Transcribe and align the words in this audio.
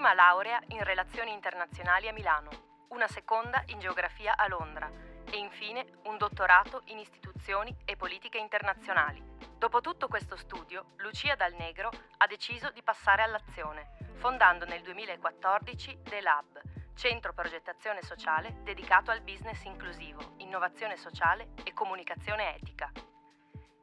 Prima 0.00 0.14
laurea 0.14 0.58
in 0.68 0.82
relazioni 0.82 1.30
internazionali 1.30 2.08
a 2.08 2.12
Milano, 2.14 2.48
una 2.88 3.06
seconda 3.06 3.62
in 3.66 3.80
geografia 3.80 4.34
a 4.34 4.48
Londra 4.48 4.90
e 5.30 5.36
infine 5.36 5.84
un 6.04 6.16
dottorato 6.16 6.84
in 6.86 6.98
istituzioni 6.98 7.76
e 7.84 7.96
politiche 7.96 8.38
internazionali. 8.38 9.22
Dopo 9.58 9.82
tutto 9.82 10.08
questo 10.08 10.36
studio, 10.36 10.92
Lucia 10.96 11.34
Dal 11.34 11.52
Negro 11.52 11.90
ha 12.16 12.26
deciso 12.26 12.70
di 12.70 12.82
passare 12.82 13.20
all'azione, 13.20 13.98
fondando 14.14 14.64
nel 14.64 14.80
2014 14.80 16.00
The 16.04 16.22
Lab, 16.22 16.62
centro 16.94 17.34
progettazione 17.34 18.00
sociale 18.00 18.62
dedicato 18.62 19.10
al 19.10 19.20
business 19.20 19.62
inclusivo, 19.64 20.32
innovazione 20.38 20.96
sociale 20.96 21.48
e 21.62 21.74
comunicazione 21.74 22.56
etica. 22.56 22.90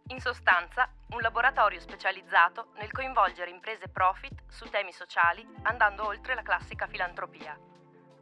In 0.09 0.21
sostanza, 0.21 0.89
un 1.09 1.21
laboratorio 1.21 1.81
specializzato 1.81 2.69
nel 2.75 2.93
coinvolgere 2.93 3.49
imprese 3.49 3.89
profit 3.89 4.43
su 4.47 4.69
temi 4.69 4.93
sociali 4.93 5.45
andando 5.63 6.05
oltre 6.05 6.33
la 6.33 6.43
classica 6.43 6.87
filantropia. 6.87 7.57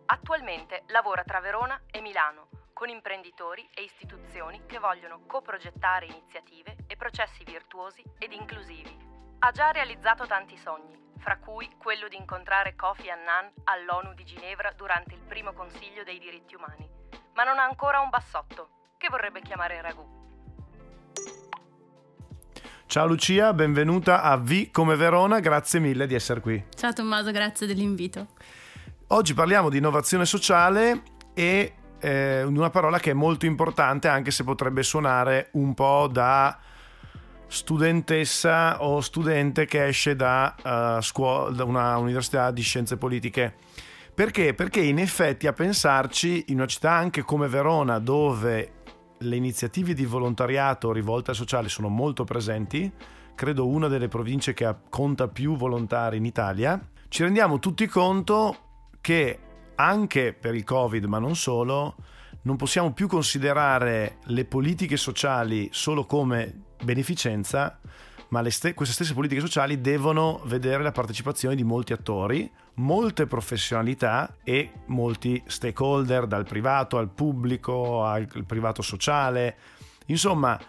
Attualmente 0.08 0.84
lavora 0.88 1.24
tra 1.24 1.40
Verona 1.40 1.80
e 1.92 2.02
Milano 2.02 2.48
con 2.74 2.90
imprenditori 2.90 3.70
e 3.74 3.84
istituzioni 3.84 4.66
che 4.66 4.80
vogliono 4.80 5.26
coprogettare 5.28 6.08
iniziative 6.08 6.76
e 6.88 6.98
processi 6.98 7.44
virtuosi 7.44 8.04
ed 8.18 8.34
inclusivi. 8.34 8.98
Ha 9.40 9.52
già 9.52 9.70
realizzato 9.70 10.26
tanti 10.26 10.58
sogni, 10.58 11.14
fra 11.20 11.38
cui 11.38 11.74
quello 11.78 12.08
di 12.08 12.18
incontrare 12.18 12.76
Kofi 12.76 13.10
Annan 13.10 13.50
all'ONU 13.64 14.14
di 14.14 14.26
Ginevra 14.26 14.72
durante 14.72 15.14
il 15.14 15.22
primo 15.22 15.54
Consiglio 15.54 16.04
dei 16.04 16.20
diritti 16.20 16.56
umani, 16.56 16.90
ma 17.34 17.44
non 17.44 17.60
ha 17.60 17.64
ancora 17.64 18.00
un 18.00 18.10
bassotto, 18.10 18.70
che 18.98 19.08
vorrebbe 19.08 19.42
chiamare 19.42 19.82
ragù. 19.82 20.15
Ciao 22.88 23.08
Lucia, 23.08 23.52
benvenuta 23.52 24.22
a 24.22 24.38
V 24.38 24.70
come 24.72 24.96
Verona, 24.96 25.40
grazie 25.40 25.80
mille 25.80 26.06
di 26.08 26.14
essere 26.14 26.40
qui. 26.40 26.64
Ciao 26.76 26.94
Tommaso, 26.94 27.32
grazie 27.32 27.66
dell'invito. 27.68 28.28
Oggi 29.08 29.34
parliamo 29.34 29.70
di 29.70 29.80
innovazione 29.80 30.26
sociale 30.26 31.02
e 31.34 31.74
eh, 32.00 32.44
una 32.44 32.70
parola 32.70 33.00
che 33.00 33.12
è 33.12 33.14
molto 33.14 33.48
importante 33.48 34.08
anche 34.08 34.32
se 34.32 34.44
potrebbe 34.44 34.84
suonare 34.84 35.50
un 35.54 35.74
po' 35.74 36.08
da 36.10 36.58
studentessa 37.48 38.84
o 38.84 39.02
studente 39.02 39.66
che 39.66 39.88
esce 39.88 40.16
da, 40.16 40.56
uh, 40.98 41.02
scuola, 41.02 41.50
da 41.50 41.64
una 41.64 41.98
università 41.98 42.52
di 42.52 42.62
scienze 42.62 42.98
politiche. 42.98 43.56
Perché? 44.14 44.54
Perché 44.54 44.82
in 44.82 45.00
effetti 45.00 45.48
a 45.48 45.54
pensarci 45.54 46.46
in 46.48 46.56
una 46.56 46.68
città 46.68 46.92
anche 46.92 47.24
come 47.24 47.48
Verona 47.48 48.00
dove 48.00 48.72
le 49.20 49.36
iniziative 49.36 49.94
di 49.94 50.06
volontariato 50.06 50.92
rivolte 50.92 51.32
al 51.32 51.36
sociale 51.36 51.70
sono 51.70 51.90
molto 51.90 52.24
presenti, 52.24 52.92
credo 53.36 53.68
una 53.68 53.88
delle 53.88 54.08
province 54.08 54.54
che 54.54 54.74
conta 54.90 55.28
più 55.28 55.56
volontari 55.56 56.18
in 56.18 56.26
Italia, 56.26 56.80
ci 57.08 57.24
rendiamo 57.24 57.60
tutti 57.60 57.86
conto 57.88 58.58
che 59.02 59.40
anche 59.76 60.34
per 60.34 60.56
il 60.56 60.64
Covid, 60.64 61.06
ma 61.06 61.20
non 61.20 61.36
solo, 61.36 61.96
non 62.44 62.56
possiamo 62.56 62.94
più 62.94 63.08
considerare 63.08 64.18
le 64.26 64.46
politiche 64.46 64.98
sociali 64.98 65.70
solo 65.72 66.06
come 66.06 66.64
beneficenza, 66.84 67.80
ma 68.30 68.48
st- 68.50 68.74
queste 68.74 68.94
stesse 68.94 69.14
politiche 69.14 69.42
sociali 69.42 69.82
devono 69.82 70.42
vedere 70.46 70.84
la 70.84 70.92
partecipazione 70.92 71.56
di 71.56 71.64
molti 71.64 71.94
attori, 71.94 72.50
molte 72.76 73.28
professionalità 73.28 74.36
e 74.44 74.72
molti 74.88 75.42
stakeholder, 75.46 76.28
dal 76.28 76.46
privato 76.46 76.98
al 76.98 77.10
pubblico, 77.10 78.04
al 78.04 78.28
privato 78.46 78.82
sociale. 78.82 79.56
Insomma, 80.08 80.60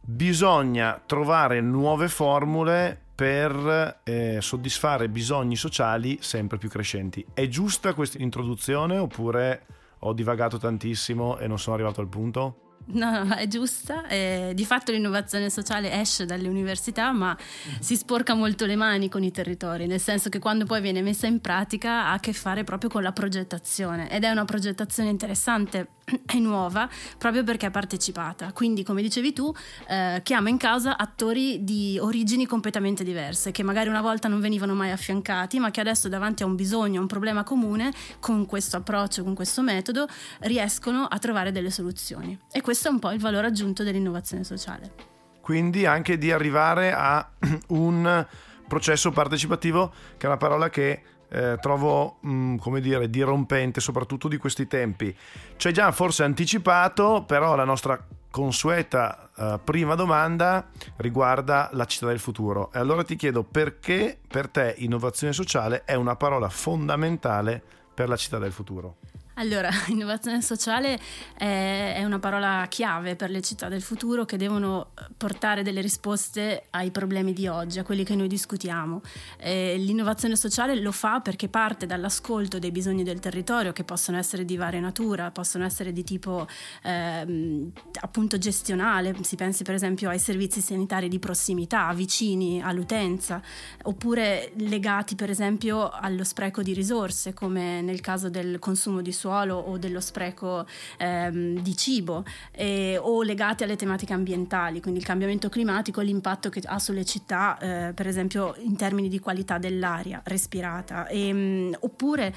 bisogna 0.00 1.00
trovare 1.04 1.60
nuove 1.60 2.08
formule 2.08 2.98
per 3.14 4.00
eh, 4.02 4.38
soddisfare 4.40 5.10
bisogni 5.10 5.56
sociali 5.56 6.18
sempre 6.22 6.56
più 6.56 6.70
crescenti. 6.70 7.24
È 7.34 7.46
giusta 7.48 7.92
questa 7.92 8.16
introduzione 8.18 8.96
oppure 8.96 9.66
ho 9.98 10.14
divagato 10.14 10.56
tantissimo 10.56 11.36
e 11.38 11.46
non 11.46 11.58
sono 11.58 11.74
arrivato 11.74 12.00
al 12.00 12.08
punto? 12.08 12.69
No, 12.92 13.24
no, 13.24 13.34
è 13.34 13.46
giusta. 13.46 14.06
Eh, 14.06 14.52
di 14.54 14.64
fatto 14.64 14.92
l'innovazione 14.92 15.50
sociale 15.50 15.92
esce 16.00 16.26
dalle 16.26 16.48
università, 16.48 17.12
ma 17.12 17.36
si 17.78 17.96
sporca 17.96 18.34
molto 18.34 18.66
le 18.66 18.76
mani 18.76 19.08
con 19.08 19.22
i 19.22 19.30
territori, 19.30 19.86
nel 19.86 20.00
senso 20.00 20.28
che 20.28 20.38
quando 20.38 20.64
poi 20.64 20.80
viene 20.80 21.02
messa 21.02 21.26
in 21.26 21.40
pratica 21.40 22.06
ha 22.06 22.12
a 22.12 22.20
che 22.20 22.32
fare 22.32 22.64
proprio 22.64 22.90
con 22.90 23.02
la 23.02 23.12
progettazione 23.12 24.10
ed 24.10 24.24
è 24.24 24.30
una 24.30 24.44
progettazione 24.44 25.10
interessante 25.10 25.88
e 26.26 26.38
nuova 26.38 26.88
proprio 27.18 27.44
perché 27.44 27.66
è 27.66 27.70
partecipata. 27.70 28.52
Quindi, 28.52 28.82
come 28.82 29.02
dicevi 29.02 29.32
tu, 29.32 29.52
eh, 29.88 30.20
chiama 30.22 30.48
in 30.48 30.56
causa 30.56 30.96
attori 30.96 31.62
di 31.64 31.98
origini 32.00 32.46
completamente 32.46 33.04
diverse, 33.04 33.50
che 33.50 33.62
magari 33.62 33.88
una 33.88 34.00
volta 34.00 34.28
non 34.28 34.40
venivano 34.40 34.74
mai 34.74 34.90
affiancati, 34.90 35.58
ma 35.58 35.70
che 35.70 35.80
adesso 35.80 36.08
davanti 36.08 36.42
a 36.42 36.46
un 36.46 36.56
bisogno, 36.56 36.98
a 36.98 37.02
un 37.02 37.08
problema 37.08 37.44
comune, 37.44 37.92
con 38.18 38.46
questo 38.46 38.76
approccio, 38.76 39.22
con 39.22 39.34
questo 39.34 39.62
metodo, 39.62 40.06
riescono 40.40 41.04
a 41.04 41.18
trovare 41.18 41.52
delle 41.52 41.70
soluzioni. 41.70 42.36
E 42.50 42.60
questo 42.60 42.79
è 42.88 42.90
un 42.90 42.98
po' 42.98 43.10
il 43.10 43.20
valore 43.20 43.46
aggiunto 43.46 43.82
dell'innovazione 43.82 44.44
sociale. 44.44 45.08
Quindi 45.40 45.86
anche 45.86 46.18
di 46.18 46.30
arrivare 46.30 46.92
a 46.92 47.28
un 47.68 48.26
processo 48.68 49.10
partecipativo, 49.10 49.92
che 50.16 50.24
è 50.24 50.28
una 50.28 50.36
parola 50.36 50.70
che 50.70 51.02
eh, 51.28 51.58
trovo, 51.60 52.18
mh, 52.20 52.32
mm, 52.32 52.56
come 52.56 52.80
dire, 52.80 53.08
dirompente, 53.08 53.80
soprattutto 53.80 54.28
di 54.28 54.36
questi 54.36 54.66
tempi. 54.66 55.16
Ci 55.56 55.66
hai 55.66 55.72
già 55.72 55.90
forse 55.92 56.24
anticipato, 56.24 57.24
però 57.26 57.54
la 57.54 57.64
nostra 57.64 58.04
consueta 58.30 59.30
uh, 59.34 59.60
prima 59.62 59.96
domanda 59.96 60.68
riguarda 60.96 61.68
la 61.72 61.84
città 61.84 62.06
del 62.06 62.20
futuro. 62.20 62.70
E 62.72 62.78
allora 62.78 63.02
ti 63.02 63.16
chiedo 63.16 63.42
perché 63.42 64.18
per 64.26 64.48
te 64.48 64.74
innovazione 64.78 65.32
sociale 65.32 65.82
è 65.84 65.94
una 65.94 66.14
parola 66.14 66.48
fondamentale 66.48 67.60
per 67.92 68.08
la 68.08 68.16
città 68.16 68.38
del 68.38 68.52
futuro. 68.52 68.98
Allora, 69.40 69.70
innovazione 69.88 70.42
sociale 70.42 71.00
è, 71.34 72.02
una 72.04 72.18
parola 72.18 72.66
chiave 72.68 73.16
per 73.16 73.30
le 73.30 73.40
città 73.40 73.68
del 73.68 73.80
futuro 73.80 74.26
che 74.26 74.36
devono 74.36 74.90
portare 75.16 75.62
delle 75.62 75.80
risposte 75.80 76.64
ai 76.70 76.90
problemi 76.90 77.32
di 77.32 77.46
oggi, 77.48 77.78
a 77.78 77.82
quelli 77.82 78.04
che 78.04 78.14
noi 78.14 78.28
discutiamo. 78.28 79.00
Eh, 79.38 79.76
l'innovazione 79.78 80.36
sociale 80.36 80.78
lo 80.78 80.92
fa 80.92 81.20
perché 81.20 81.48
parte 81.48 81.86
dall'ascolto 81.86 82.58
dei 82.58 82.70
bisogni 82.70 83.02
del 83.02 83.18
territorio, 83.18 83.72
che 83.72 83.82
possono 83.82 84.18
essere 84.18 84.44
di 84.44 84.58
varia 84.58 84.80
natura, 84.80 85.30
possono 85.30 85.64
essere 85.64 85.92
di 85.92 86.04
tipo 86.04 86.46
eh, 86.82 87.70
appunto 88.00 88.36
gestionale, 88.36 89.16
si 89.22 89.36
pensi 89.36 89.64
per 89.64 89.74
esempio 89.74 90.10
ai 90.10 90.18
servizi 90.18 90.60
sanitari 90.60 91.08
di 91.08 91.18
prossimità, 91.18 91.90
vicini 91.94 92.60
all'utenza, 92.62 93.40
oppure 93.84 94.52
legati 94.56 95.14
per 95.14 95.30
esempio 95.30 95.88
allo 95.88 96.24
spreco 96.24 96.62
di 96.62 96.74
risorse, 96.74 97.32
come 97.32 97.80
nel 97.80 98.02
caso 98.02 98.28
del 98.28 98.58
consumo 98.58 99.00
di 99.00 99.12
suolo 99.12 99.28
suolo 99.30 99.54
o 99.56 99.78
dello 99.78 100.00
spreco 100.00 100.66
ehm, 100.98 101.60
di 101.60 101.76
cibo 101.76 102.24
eh, 102.50 102.98
o 103.00 103.22
legati 103.22 103.62
alle 103.62 103.76
tematiche 103.76 104.12
ambientali, 104.12 104.80
quindi 104.80 104.98
il 104.98 105.06
cambiamento 105.06 105.48
climatico, 105.48 106.00
l'impatto 106.00 106.48
che 106.48 106.60
ha 106.64 106.80
sulle 106.80 107.04
città, 107.04 107.56
eh, 107.58 107.92
per 107.92 108.08
esempio 108.08 108.56
in 108.58 108.74
termini 108.76 109.08
di 109.08 109.20
qualità 109.20 109.58
dell'aria 109.58 110.20
respirata, 110.24 111.06
e, 111.06 111.32
mh, 111.32 111.38
mm, 111.38 111.72
oppure 111.80 112.34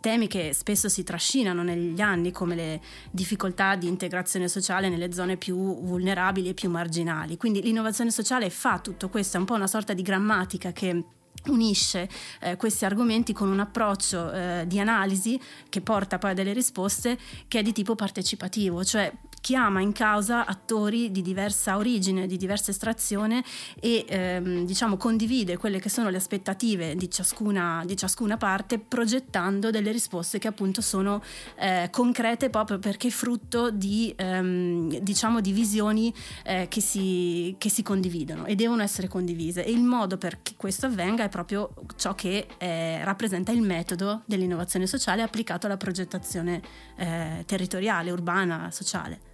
temi 0.00 0.26
che 0.26 0.52
spesso 0.52 0.88
si 0.88 1.04
trascinano 1.04 1.62
negli 1.62 2.00
anni 2.00 2.32
come 2.32 2.56
le 2.56 2.80
difficoltà 3.12 3.76
di 3.76 3.86
integrazione 3.86 4.48
sociale 4.48 4.88
nelle 4.88 5.12
zone 5.12 5.36
più 5.36 5.54
vulnerabili 5.82 6.48
e 6.48 6.54
più 6.54 6.68
marginali. 6.68 7.36
Quindi 7.36 7.62
l'innovazione 7.62 8.10
sociale 8.10 8.50
fa 8.50 8.80
tutto 8.80 9.08
questo, 9.08 9.36
è 9.36 9.40
un 9.40 9.46
po' 9.46 9.54
una 9.54 9.68
sorta 9.68 9.92
di 9.92 10.02
grammatica 10.02 10.72
che 10.72 11.04
unisce 11.46 12.08
eh, 12.40 12.56
questi 12.56 12.84
argomenti 12.84 13.32
con 13.32 13.48
un 13.48 13.60
approccio 13.60 14.32
eh, 14.32 14.64
di 14.66 14.78
analisi 14.78 15.40
che 15.68 15.80
porta 15.80 16.18
poi 16.18 16.30
a 16.30 16.34
delle 16.34 16.52
risposte 16.52 17.18
che 17.48 17.60
è 17.60 17.62
di 17.62 17.72
tipo 17.72 17.94
partecipativo, 17.94 18.84
cioè 18.84 19.12
chiama 19.42 19.80
in 19.80 19.92
causa 19.92 20.46
attori 20.46 21.10
di 21.10 21.20
diversa 21.20 21.76
origine, 21.76 22.28
di 22.28 22.36
diversa 22.36 22.70
estrazione 22.70 23.42
e 23.80 24.04
ehm, 24.08 24.64
diciamo 24.64 24.96
condivide 24.96 25.56
quelle 25.56 25.80
che 25.80 25.88
sono 25.88 26.08
le 26.10 26.16
aspettative 26.16 26.94
di 26.94 27.10
ciascuna, 27.10 27.82
di 27.84 27.96
ciascuna 27.96 28.36
parte 28.36 28.78
progettando 28.78 29.70
delle 29.70 29.90
risposte 29.90 30.38
che 30.38 30.46
appunto 30.46 30.80
sono 30.80 31.20
eh, 31.56 31.88
concrete 31.90 32.50
proprio 32.50 32.78
perché 32.78 33.10
frutto 33.10 33.70
di, 33.70 34.14
ehm, 34.16 34.98
diciamo, 35.00 35.40
di 35.40 35.50
visioni 35.50 36.14
eh, 36.44 36.68
che, 36.68 36.80
si, 36.80 37.56
che, 37.58 37.68
si, 37.68 37.82
condividono 37.82 38.46
e 38.46 38.54
devono 38.54 38.82
essere 38.82 39.08
condivise. 39.08 39.64
E 39.64 39.72
il 39.72 39.82
modo 39.82 40.18
per 40.18 40.38
che 40.42 40.52
questo 40.56 40.86
avvenga 40.86 41.24
è 41.24 41.28
proprio 41.32 41.70
ciò 41.96 42.14
che 42.14 42.46
eh, 42.58 43.02
rappresenta 43.02 43.50
il 43.50 43.62
metodo 43.62 44.22
dell'innovazione 44.26 44.86
sociale 44.86 45.22
applicato 45.22 45.66
alla 45.66 45.78
progettazione 45.78 46.60
eh, 46.96 47.42
territoriale, 47.46 48.12
urbana, 48.12 48.70
sociale. 48.70 49.30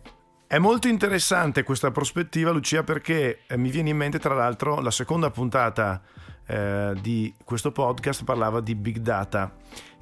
È 0.46 0.56
molto 0.58 0.88
interessante 0.88 1.64
questa 1.64 1.90
prospettiva, 1.90 2.52
Lucia, 2.52 2.82
perché 2.82 3.40
eh, 3.46 3.56
mi 3.58 3.70
viene 3.70 3.90
in 3.90 3.96
mente, 3.98 4.18
tra 4.18 4.34
l'altro, 4.34 4.80
la 4.80 4.90
seconda 4.90 5.30
puntata 5.30 6.00
eh, 6.46 6.94
di 7.02 7.34
questo 7.44 7.72
podcast 7.72 8.24
parlava 8.24 8.60
di 8.60 8.74
big 8.74 8.98
data 8.98 9.54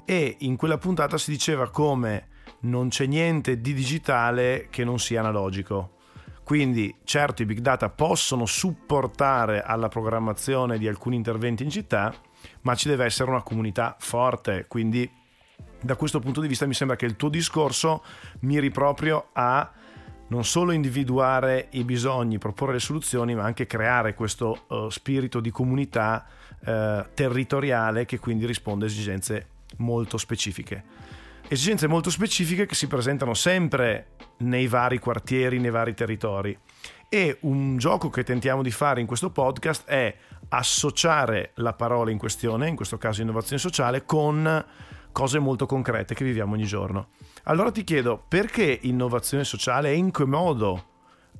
e 0.05 0.37
in 0.39 0.55
quella 0.55 0.77
puntata 0.77 1.17
si 1.17 1.31
diceva 1.31 1.69
come 1.69 2.27
non 2.61 2.87
c'è 2.87 3.05
niente 3.07 3.59
di 3.59 3.73
digitale 3.73 4.67
che 4.69 4.85
non 4.85 4.99
sia 4.99 5.19
analogico. 5.19 5.96
Quindi 6.47 6.95
certo 7.03 7.41
i 7.41 7.45
big 7.45 7.59
data 7.59 7.89
possono 7.89 8.45
supportare 8.45 9.63
alla 9.63 9.89
programmazione 9.89 10.77
di 10.77 10.87
alcuni 10.87 11.17
interventi 11.17 11.63
in 11.63 11.69
città, 11.69 12.13
ma 12.61 12.73
ci 12.73 12.87
deve 12.87 13.03
essere 13.03 13.29
una 13.29 13.41
comunità 13.41 13.97
forte. 13.99 14.63
Quindi 14.65 15.11
da 15.81 15.97
questo 15.97 16.19
punto 16.21 16.39
di 16.39 16.47
vista 16.47 16.65
mi 16.65 16.73
sembra 16.73 16.95
che 16.95 17.05
il 17.05 17.17
tuo 17.17 17.27
discorso 17.27 18.01
miri 18.43 18.69
proprio 18.69 19.27
a 19.33 19.69
non 20.29 20.45
solo 20.45 20.71
individuare 20.71 21.67
i 21.71 21.83
bisogni, 21.83 22.37
proporre 22.37 22.71
le 22.71 22.79
soluzioni, 22.79 23.35
ma 23.35 23.43
anche 23.43 23.65
creare 23.65 24.13
questo 24.13 24.67
uh, 24.69 24.87
spirito 24.87 25.41
di 25.41 25.51
comunità 25.51 26.25
uh, 26.65 27.07
territoriale 27.13 28.05
che 28.05 28.19
quindi 28.19 28.45
risponde 28.45 28.85
a 28.85 28.87
esigenze 28.87 29.47
molto 29.79 30.17
specifiche. 30.17 30.81
Esigenze 31.49 31.87
molto 31.87 32.09
specifiche 32.09 32.65
che 32.65 32.75
si 32.75 32.87
presentano 32.87 33.33
sempre 33.33 34.07
nei 34.39 34.67
vari 34.67 34.99
quartieri, 34.99 35.59
nei 35.59 35.69
vari 35.69 35.93
territori. 35.93 36.57
E 37.07 37.37
un 37.41 37.77
gioco 37.77 38.09
che 38.09 38.25
tentiamo 38.25 38.61
di 38.61 38.69
fare 38.69 38.99
in 38.99 39.07
questo 39.07 39.29
podcast 39.29 39.87
è 39.87 40.13
associare 40.49 41.51
la 41.55 41.71
parola 41.71 42.11
in 42.11 42.17
questione, 42.17 42.67
in 42.67 42.75
questo 42.75 42.97
caso 42.97 43.21
innovazione 43.21 43.61
sociale, 43.61 44.03
con 44.03 44.65
cose 45.13 45.39
molto 45.39 45.65
concrete 45.65 46.13
che 46.13 46.25
viviamo 46.25 46.53
ogni 46.53 46.65
giorno. 46.65 47.11
Allora 47.43 47.71
ti 47.71 47.85
chiedo 47.85 48.21
perché 48.27 48.79
innovazione 48.81 49.45
sociale 49.45 49.91
e 49.91 49.95
in 49.95 50.11
che 50.11 50.25
modo 50.25 50.83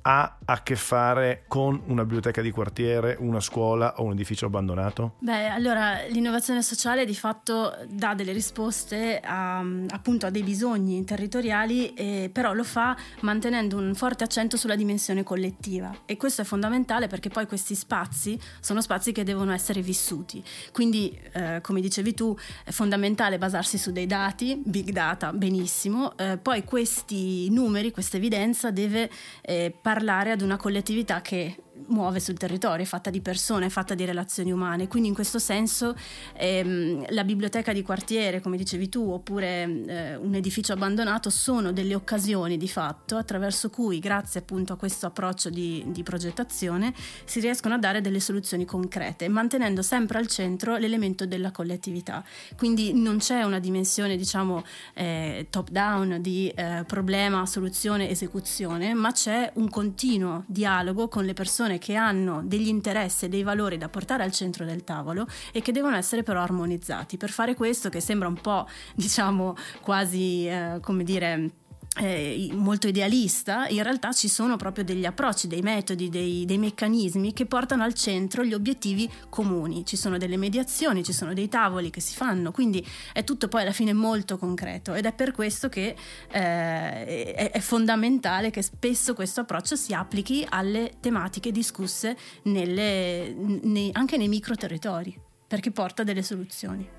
ha 0.08 0.38
a 0.46 0.62
che 0.62 0.74
fare 0.74 1.44
con 1.46 1.82
una 1.88 2.02
biblioteca 2.02 2.40
di 2.40 2.50
quartiere, 2.50 3.18
una 3.20 3.40
scuola 3.40 4.00
o 4.00 4.04
un 4.04 4.12
edificio 4.12 4.46
abbandonato? 4.46 5.16
Beh, 5.18 5.48
allora 5.48 6.00
l'innovazione 6.08 6.62
sociale 6.62 7.04
di 7.04 7.14
fatto 7.14 7.76
dà 7.86 8.14
delle 8.14 8.32
risposte 8.32 9.20
a, 9.22 9.62
appunto 9.90 10.24
a 10.24 10.30
dei 10.30 10.42
bisogni 10.42 11.04
territoriali, 11.04 11.92
eh, 11.92 12.30
però 12.32 12.54
lo 12.54 12.64
fa 12.64 12.96
mantenendo 13.20 13.76
un 13.76 13.94
forte 13.94 14.24
accento 14.24 14.56
sulla 14.56 14.76
dimensione 14.76 15.22
collettiva 15.22 15.94
e 16.06 16.16
questo 16.16 16.40
è 16.40 16.44
fondamentale 16.46 17.06
perché 17.06 17.28
poi 17.28 17.46
questi 17.46 17.74
spazi 17.74 18.40
sono 18.60 18.80
spazi 18.80 19.12
che 19.12 19.24
devono 19.24 19.52
essere 19.52 19.82
vissuti. 19.82 20.42
Quindi, 20.72 21.20
eh, 21.32 21.60
come 21.60 21.82
dicevi 21.82 22.14
tu, 22.14 22.34
è 22.64 22.70
fondamentale 22.70 23.36
basarsi 23.36 23.76
su 23.76 23.92
dei 23.92 24.06
dati, 24.06 24.58
big 24.64 24.88
data, 24.88 25.34
benissimo, 25.34 26.16
eh, 26.16 26.38
poi 26.38 26.64
questi 26.64 27.50
numeri, 27.50 27.90
questa 27.90 28.16
evidenza 28.16 28.70
deve 28.70 29.10
eh, 29.42 29.70
parlare 29.78 29.96
ad 30.30 30.40
una 30.40 30.56
collettività 30.56 31.20
che 31.20 31.56
muove 31.86 32.20
sul 32.20 32.36
territorio, 32.36 32.84
è 32.84 32.88
fatta 32.88 33.10
di 33.10 33.20
persone, 33.20 33.66
è 33.66 33.68
fatta 33.68 33.94
di 33.94 34.04
relazioni 34.04 34.52
umane. 34.52 34.88
Quindi 34.88 35.08
in 35.08 35.14
questo 35.14 35.38
senso 35.38 35.94
ehm, 36.34 37.06
la 37.10 37.24
biblioteca 37.24 37.72
di 37.72 37.82
quartiere, 37.82 38.40
come 38.40 38.56
dicevi 38.56 38.88
tu, 38.88 39.10
oppure 39.10 39.62
eh, 39.62 40.16
un 40.16 40.34
edificio 40.34 40.72
abbandonato 40.72 41.30
sono 41.30 41.72
delle 41.72 41.94
occasioni 41.94 42.56
di 42.56 42.68
fatto 42.68 43.16
attraverso 43.16 43.70
cui, 43.70 43.98
grazie 43.98 44.40
appunto 44.40 44.72
a 44.72 44.76
questo 44.76 45.06
approccio 45.06 45.50
di, 45.50 45.84
di 45.88 46.02
progettazione, 46.02 46.92
si 47.24 47.40
riescono 47.40 47.74
a 47.74 47.78
dare 47.78 48.00
delle 48.00 48.20
soluzioni 48.20 48.64
concrete, 48.64 49.28
mantenendo 49.28 49.82
sempre 49.82 50.18
al 50.18 50.26
centro 50.26 50.76
l'elemento 50.76 51.26
della 51.26 51.50
collettività. 51.50 52.24
Quindi 52.56 52.92
non 52.92 53.18
c'è 53.18 53.42
una 53.42 53.58
dimensione, 53.58 54.16
diciamo, 54.16 54.64
eh, 54.94 55.46
top-down 55.50 56.18
di 56.20 56.48
eh, 56.48 56.84
problema, 56.86 57.46
soluzione, 57.46 58.10
esecuzione, 58.10 58.94
ma 58.94 59.12
c'è 59.12 59.50
un 59.54 59.68
continuo 59.68 60.44
dialogo 60.46 61.08
con 61.08 61.24
le 61.24 61.34
persone 61.34 61.67
persone 61.68 61.78
che 61.78 61.94
hanno 61.94 62.40
degli 62.42 62.68
interessi 62.68 63.26
e 63.26 63.28
dei 63.28 63.42
valori 63.42 63.76
da 63.76 63.88
portare 63.88 64.22
al 64.22 64.32
centro 64.32 64.64
del 64.64 64.84
tavolo 64.84 65.26
e 65.52 65.60
che 65.60 65.72
devono 65.72 65.96
essere 65.96 66.22
però 66.22 66.40
armonizzati. 66.40 67.18
Per 67.18 67.30
fare 67.30 67.54
questo, 67.54 67.90
che 67.90 68.00
sembra 68.00 68.28
un 68.28 68.40
po', 68.40 68.66
diciamo, 68.94 69.54
quasi, 69.82 70.48
eh, 70.48 70.78
come 70.80 71.04
dire, 71.04 71.50
eh, 71.98 72.50
molto 72.52 72.86
idealista, 72.86 73.66
in 73.68 73.82
realtà 73.82 74.12
ci 74.12 74.28
sono 74.28 74.56
proprio 74.56 74.84
degli 74.84 75.04
approcci, 75.04 75.48
dei 75.48 75.62
metodi, 75.62 76.08
dei, 76.08 76.44
dei, 76.44 76.58
meccanismi 76.58 77.32
che 77.32 77.46
portano 77.46 77.82
al 77.82 77.94
centro 77.94 78.44
gli 78.44 78.54
obiettivi 78.54 79.10
comuni. 79.28 79.84
Ci 79.84 79.96
sono 79.96 80.16
delle 80.16 80.36
mediazioni, 80.36 81.02
ci 81.02 81.12
sono 81.12 81.34
dei 81.34 81.48
tavoli 81.48 81.90
che 81.90 82.00
si 82.00 82.14
fanno, 82.14 82.52
quindi 82.52 82.86
è 83.12 83.24
tutto 83.24 83.48
poi 83.48 83.62
alla 83.62 83.72
fine 83.72 83.92
molto 83.92 84.38
concreto 84.38 84.94
ed 84.94 85.06
è 85.06 85.12
per 85.12 85.32
questo 85.32 85.68
che 85.68 85.96
eh, 86.30 86.34
è, 86.34 87.50
è, 87.52 87.60
fondamentale 87.60 88.50
che 88.50 88.62
spesso 88.62 89.14
questo 89.14 89.40
approccio 89.40 89.76
si 89.76 89.92
applichi 89.92 90.46
alle 90.48 90.92
tematiche 91.00 91.50
discusse 91.50 92.16
nelle, 92.44 93.34
nei, 93.34 93.90
anche 93.92 94.16
nei 94.16 94.28
micro 94.28 94.54
territori, 94.54 95.18
perché 95.46 95.70
porta 95.70 96.04
delle 96.04 96.22
soluzioni. 96.22 96.97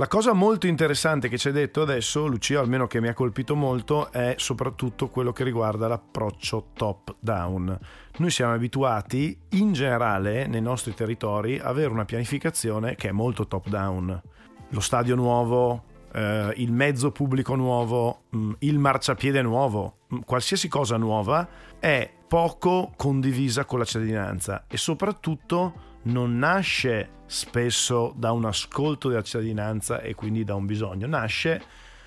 La 0.00 0.08
cosa 0.08 0.32
molto 0.32 0.66
interessante 0.66 1.28
che 1.28 1.36
ci 1.36 1.48
hai 1.48 1.52
detto 1.52 1.82
adesso, 1.82 2.26
Lucia, 2.26 2.58
almeno 2.58 2.86
che 2.86 3.02
mi 3.02 3.08
ha 3.08 3.12
colpito 3.12 3.54
molto, 3.54 4.10
è 4.10 4.32
soprattutto 4.38 5.10
quello 5.10 5.30
che 5.30 5.44
riguarda 5.44 5.88
l'approccio 5.88 6.68
top-down. 6.72 7.78
Noi 8.16 8.30
siamo 8.30 8.54
abituati, 8.54 9.38
in 9.50 9.74
generale, 9.74 10.46
nei 10.46 10.62
nostri 10.62 10.94
territori, 10.94 11.58
a 11.58 11.66
avere 11.66 11.90
una 11.90 12.06
pianificazione 12.06 12.94
che 12.94 13.10
è 13.10 13.12
molto 13.12 13.46
top-down. 13.46 14.22
Lo 14.70 14.80
stadio 14.80 15.16
nuovo, 15.16 15.84
eh, 16.14 16.54
il 16.56 16.72
mezzo 16.72 17.12
pubblico 17.12 17.54
nuovo, 17.54 18.22
mm, 18.34 18.52
il 18.60 18.78
marciapiede 18.78 19.42
nuovo, 19.42 19.98
mm, 20.14 20.20
qualsiasi 20.24 20.68
cosa 20.68 20.96
nuova 20.96 21.46
è 21.78 22.10
poco 22.30 22.92
condivisa 22.96 23.64
con 23.64 23.80
la 23.80 23.84
cittadinanza 23.84 24.66
e 24.68 24.76
soprattutto 24.76 25.98
non 26.02 26.38
nasce 26.38 27.22
spesso 27.26 28.14
da 28.16 28.30
un 28.30 28.44
ascolto 28.44 29.08
della 29.08 29.24
cittadinanza 29.24 30.00
e 30.00 30.14
quindi 30.14 30.44
da 30.44 30.54
un 30.54 30.64
bisogno, 30.64 31.08
nasce 31.08 31.60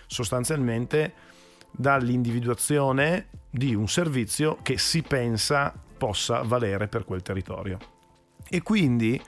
sostanzialmente 0.08 1.14
dall'individuazione 1.72 3.32
di 3.50 3.76
un 3.76 3.90
servizio 3.90 4.60
che 4.62 4.78
si 4.78 5.02
pensa 5.02 5.74
possa 5.98 6.42
valere 6.42 6.88
per 6.88 7.04
quel 7.04 7.22
territorio. 7.22 7.78
E 8.48 8.62
quindi 8.62 9.22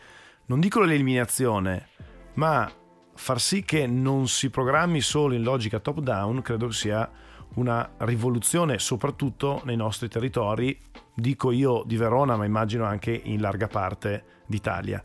non 0.46 0.62
dico 0.62 0.80
l'eliminazione, 0.80 1.90
ma 2.36 2.72
far 3.16 3.42
sì 3.42 3.64
che 3.64 3.86
non 3.86 4.30
si 4.30 4.50
programmi 4.50 5.02
solo 5.02 5.34
in 5.34 5.44
logica 5.44 5.80
top 5.80 6.00
down 6.00 6.42
credo 6.42 6.72
sia 6.72 7.12
una 7.56 7.90
rivoluzione 7.98 8.80
soprattutto 8.80 9.62
nei 9.66 9.76
nostri 9.76 10.08
territori, 10.08 10.78
dico 11.14 11.52
io 11.52 11.84
di 11.86 11.98
Verona, 11.98 12.36
ma 12.36 12.46
immagino 12.46 12.86
anche 12.86 13.12
in 13.12 13.42
larga 13.42 13.68
parte 13.68 14.24
d'Italia. 14.46 15.04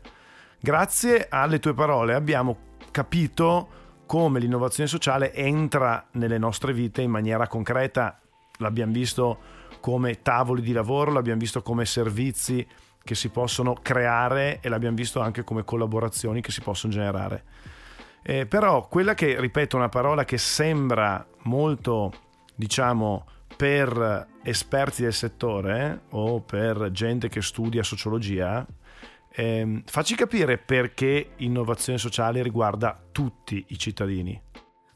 Grazie 0.59 1.27
alle 1.29 1.59
tue 1.59 1.73
parole 1.73 2.13
abbiamo 2.13 2.57
capito 2.91 3.79
come 4.05 4.39
l'innovazione 4.39 4.89
sociale 4.89 5.33
entra 5.33 6.05
nelle 6.11 6.37
nostre 6.37 6.73
vite 6.73 7.01
in 7.01 7.09
maniera 7.09 7.47
concreta. 7.47 8.19
L'abbiamo 8.57 8.91
visto 8.91 9.39
come 9.79 10.21
tavoli 10.21 10.61
di 10.61 10.73
lavoro, 10.73 11.11
l'abbiamo 11.11 11.39
visto 11.39 11.61
come 11.61 11.85
servizi 11.85 12.67
che 13.03 13.15
si 13.15 13.29
possono 13.29 13.73
creare 13.81 14.59
e 14.61 14.69
l'abbiamo 14.69 14.95
visto 14.95 15.19
anche 15.21 15.43
come 15.43 15.63
collaborazioni 15.63 16.41
che 16.41 16.51
si 16.51 16.61
possono 16.61 16.93
generare. 16.93 17.43
Eh, 18.21 18.45
però 18.45 18.87
quella 18.87 19.15
che, 19.15 19.39
ripeto, 19.39 19.75
una 19.75 19.89
parola 19.89 20.25
che 20.25 20.37
sembra 20.37 21.25
molto, 21.43 22.11
diciamo, 22.61 23.25
per 23.57 24.27
esperti 24.43 25.01
del 25.01 25.13
settore 25.13 25.79
eh, 25.81 25.99
o 26.15 26.41
per 26.41 26.91
gente 26.91 27.27
che 27.27 27.41
studia 27.41 27.81
sociologia, 27.81 28.65
eh, 29.33 29.81
facci 29.85 30.13
capire 30.15 30.59
perché 30.59 31.31
innovazione 31.37 31.97
sociale 31.97 32.43
riguarda 32.43 33.01
tutti 33.11 33.65
i 33.69 33.77
cittadini. 33.79 34.39